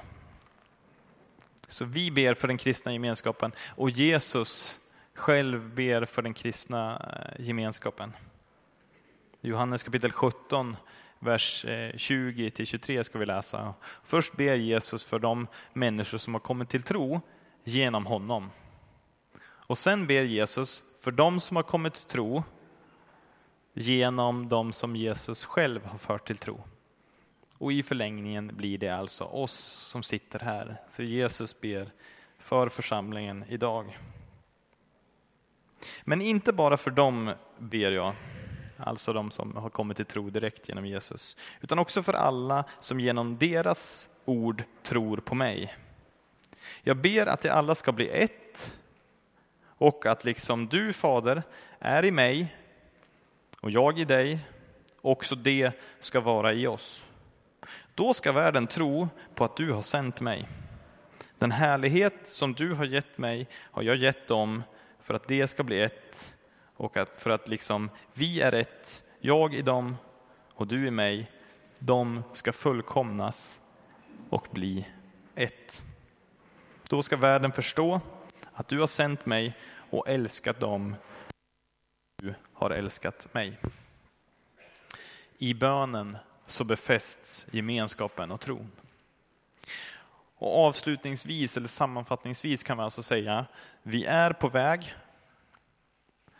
Så 1.70 1.86
vi 1.86 2.12
ber 2.12 2.34
för 2.34 2.48
den 2.48 2.58
kristna 2.58 2.94
gemenskapen 2.94 3.52
och 3.76 3.90
Jesus 3.90 4.80
själv 5.14 5.76
ber 5.76 6.06
för 6.06 6.22
den 6.22 6.34
kristna 6.34 6.98
eh, 6.98 7.46
gemenskapen. 7.46 8.14
Johannes 9.42 9.84
kapitel 9.84 10.12
17 10.12 10.76
vers 11.20 11.66
eh, 11.66 11.94
20-23 11.94 13.04
ska 13.04 13.20
vi 13.20 13.26
läsa. 13.26 13.74
Först 14.04 14.38
ber 14.38 14.56
Jesus 14.56 15.04
för 15.04 15.20
de 15.20 15.48
människor 15.74 16.18
som 16.18 16.34
har 16.34 16.42
kommit 16.42 16.70
till 16.70 16.84
tro 16.84 17.22
genom 17.64 18.06
honom. 18.06 18.52
Och 19.42 19.78
sen 19.78 20.08
ber 20.08 20.22
Jesus 20.22 20.84
för 21.00 21.12
de 21.12 21.40
som 21.40 21.56
har 21.56 21.64
kommit 21.64 21.94
till 21.94 22.08
tro 22.08 22.44
genom 23.74 24.50
de 24.50 24.74
som 24.74 24.96
Jesus 24.96 25.46
själv 25.46 25.86
har 25.86 25.98
fört 25.98 26.28
till 26.28 26.38
tro. 26.38 26.64
Och 27.60 27.74
i 27.74 27.84
förlängningen 27.84 28.56
blir 28.56 28.78
det 28.78 28.90
alltså 28.90 29.24
oss 29.24 29.54
som 29.92 30.04
sitter 30.04 30.40
här. 30.40 30.82
Så 30.90 31.04
Jesus 31.04 31.62
ber 31.62 31.92
för 32.38 32.70
församlingen 32.70 33.46
idag. 33.50 33.98
Men 36.04 36.22
inte 36.22 36.54
bara 36.54 36.78
för 36.78 36.92
dem 36.92 37.34
ber 37.58 37.92
jag, 37.92 38.14
alltså 38.78 39.14
de 39.14 39.32
som 39.32 39.56
har 39.56 39.70
kommit 39.70 39.98
till 39.98 40.06
tro 40.06 40.30
direkt 40.30 40.70
genom 40.70 40.86
Jesus, 40.86 41.38
utan 41.62 41.80
också 41.80 42.04
för 42.04 42.14
alla 42.14 42.64
som 42.80 43.00
genom 43.00 43.38
deras 43.38 44.08
ord 44.26 44.64
tror 44.84 45.18
på 45.18 45.36
mig. 45.36 45.76
Jag 46.82 46.98
ber 46.98 47.26
att 47.26 47.42
de 47.42 47.50
alla 47.50 47.76
ska 47.76 47.92
bli 47.92 48.10
ett 48.10 48.74
och 49.64 50.06
att 50.06 50.26
liksom 50.26 50.68
du, 50.68 50.94
Fader, 50.94 51.44
är 51.80 52.06
i 52.06 52.12
mig 52.12 52.56
och 53.62 53.72
jag 53.72 54.00
i 54.00 54.06
dig, 54.06 54.40
också 55.02 55.36
det 55.36 55.72
ska 56.00 56.20
vara 56.22 56.54
i 56.54 56.68
oss. 56.68 57.04
Då 58.00 58.14
ska 58.14 58.32
världen 58.32 58.68
tro 58.68 59.10
på 59.36 59.46
att 59.46 59.58
du 59.58 59.72
har 59.72 59.82
sänt 59.82 60.22
mig. 60.22 60.48
Den 61.38 61.52
härlighet 61.52 62.28
som 62.28 62.54
du 62.54 62.74
har 62.74 62.86
gett 62.86 63.18
mig 63.18 63.48
har 63.54 63.84
jag 63.84 63.96
gett 63.96 64.28
dem 64.28 64.64
för 65.00 65.14
att 65.14 65.28
det 65.28 65.48
ska 65.48 65.64
bli 65.64 65.82
ett 65.82 66.36
och 66.76 66.98
att 66.98 67.22
för 67.22 67.30
att 67.30 67.48
liksom 67.48 67.90
vi 68.14 68.42
är 68.42 68.54
ett, 68.54 69.04
jag 69.20 69.54
i 69.54 69.62
dem 69.62 69.98
och 70.54 70.68
du 70.68 70.88
i 70.88 70.92
mig, 70.92 71.32
de 71.80 72.24
ska 72.34 72.54
fullkomnas 72.54 73.60
och 74.30 74.48
bli 74.52 74.88
ett. 75.36 75.84
Då 76.88 77.04
ska 77.04 77.18
världen 77.18 77.52
förstå 77.52 78.02
att 78.54 78.68
du 78.68 78.80
har 78.80 78.88
sänt 78.88 79.26
mig 79.26 79.58
och 79.90 80.10
älskat 80.10 80.60
dem 80.60 80.96
du 82.18 82.34
har 82.54 82.72
älskat 82.72 83.34
mig. 83.34 83.60
I 85.38 85.54
bönen 85.54 86.18
så 86.52 86.64
befästs 86.64 87.46
gemenskapen 87.52 88.32
och 88.32 88.42
tron. 88.42 88.72
Och 90.36 90.66
avslutningsvis 90.66 91.58
eller 91.58 91.68
sammanfattningsvis 91.68 92.64
kan 92.64 92.78
man 92.78 92.84
alltså 92.84 93.04
säga, 93.04 93.46
vi 93.84 94.06
är 94.06 94.34
på 94.34 94.50
väg 94.50 94.96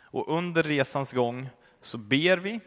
och 0.00 0.36
under 0.36 0.62
resans 0.62 1.12
gång 1.12 1.48
så 1.80 1.98
ber 1.98 2.36
vi. 2.36 2.60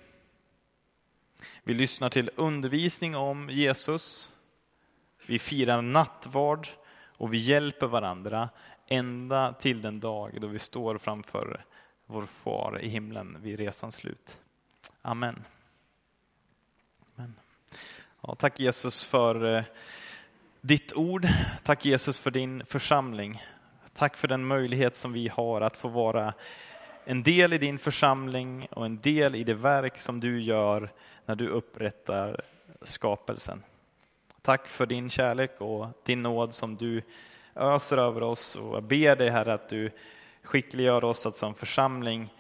Vi 1.64 1.74
lyssnar 1.74 2.10
till 2.10 2.32
undervisning 2.36 3.16
om 3.16 3.50
Jesus. 3.50 4.32
Vi 5.26 5.40
firar 5.40 5.82
nattvard 5.82 6.68
och 7.18 7.34
vi 7.34 7.38
hjälper 7.38 7.88
varandra 7.88 8.50
ända 8.88 9.54
till 9.54 9.82
den 9.82 10.00
dag 10.00 10.38
då 10.42 10.48
vi 10.48 10.60
står 10.60 10.98
framför 10.98 11.66
vår 12.06 12.24
far 12.24 12.80
i 12.82 12.90
himlen 12.90 13.38
vid 13.42 13.60
resans 13.60 13.96
slut. 13.96 14.38
Amen. 15.02 15.44
Amen. 17.16 17.36
Ja, 18.22 18.36
tack 18.36 18.60
Jesus 18.60 19.06
för 19.06 19.56
eh, 19.58 19.64
ditt 20.62 20.94
ord. 20.94 21.28
Tack 21.64 21.86
Jesus 21.86 22.20
för 22.20 22.32
din 22.32 22.66
församling. 22.66 23.44
Tack 23.94 24.18
för 24.18 24.28
den 24.28 24.46
möjlighet 24.46 24.98
som 24.98 25.14
vi 25.14 25.28
har 25.28 25.62
att 25.62 25.78
få 25.78 25.88
vara 25.88 26.34
en 27.06 27.24
del 27.24 27.54
i 27.54 27.58
din 27.58 27.80
församling 27.80 28.68
och 28.72 28.86
en 28.86 29.02
del 29.02 29.36
i 29.36 29.44
det 29.44 29.54
verk 29.54 29.98
som 29.98 30.20
du 30.20 30.42
gör 30.42 30.90
när 31.26 31.36
du 31.36 31.48
upprättar 31.48 32.42
skapelsen. 32.82 33.64
Tack 34.42 34.68
för 34.68 34.86
din 34.86 35.10
kärlek 35.10 35.62
och 35.62 35.88
din 36.04 36.24
nåd 36.24 36.54
som 36.54 36.76
du 36.76 37.02
öser 37.56 37.98
över 37.98 38.24
oss 38.24 38.56
och 38.56 38.76
jag 38.76 38.84
ber 38.84 39.16
dig 39.16 39.30
Herre 39.30 39.54
att 39.54 39.70
du 39.70 39.92
skickliggör 40.44 41.04
oss 41.04 41.26
att 41.26 41.38
som 41.38 41.54
församling 41.56 42.34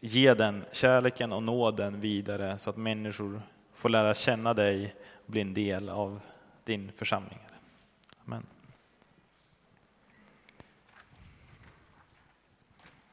ge 0.00 0.34
den 0.34 0.64
kärleken 0.72 1.32
och 1.32 1.42
nåden 1.42 2.00
vidare 2.00 2.58
så 2.58 2.70
att 2.70 2.76
människor 2.76 3.42
får 3.78 3.88
lära 3.88 4.14
känna 4.14 4.54
dig 4.54 4.94
och 5.26 5.32
bli 5.32 5.40
en 5.40 5.54
del 5.54 5.88
av 5.88 6.20
din 6.64 6.92
församling. 6.92 7.38
Amen. 8.24 8.46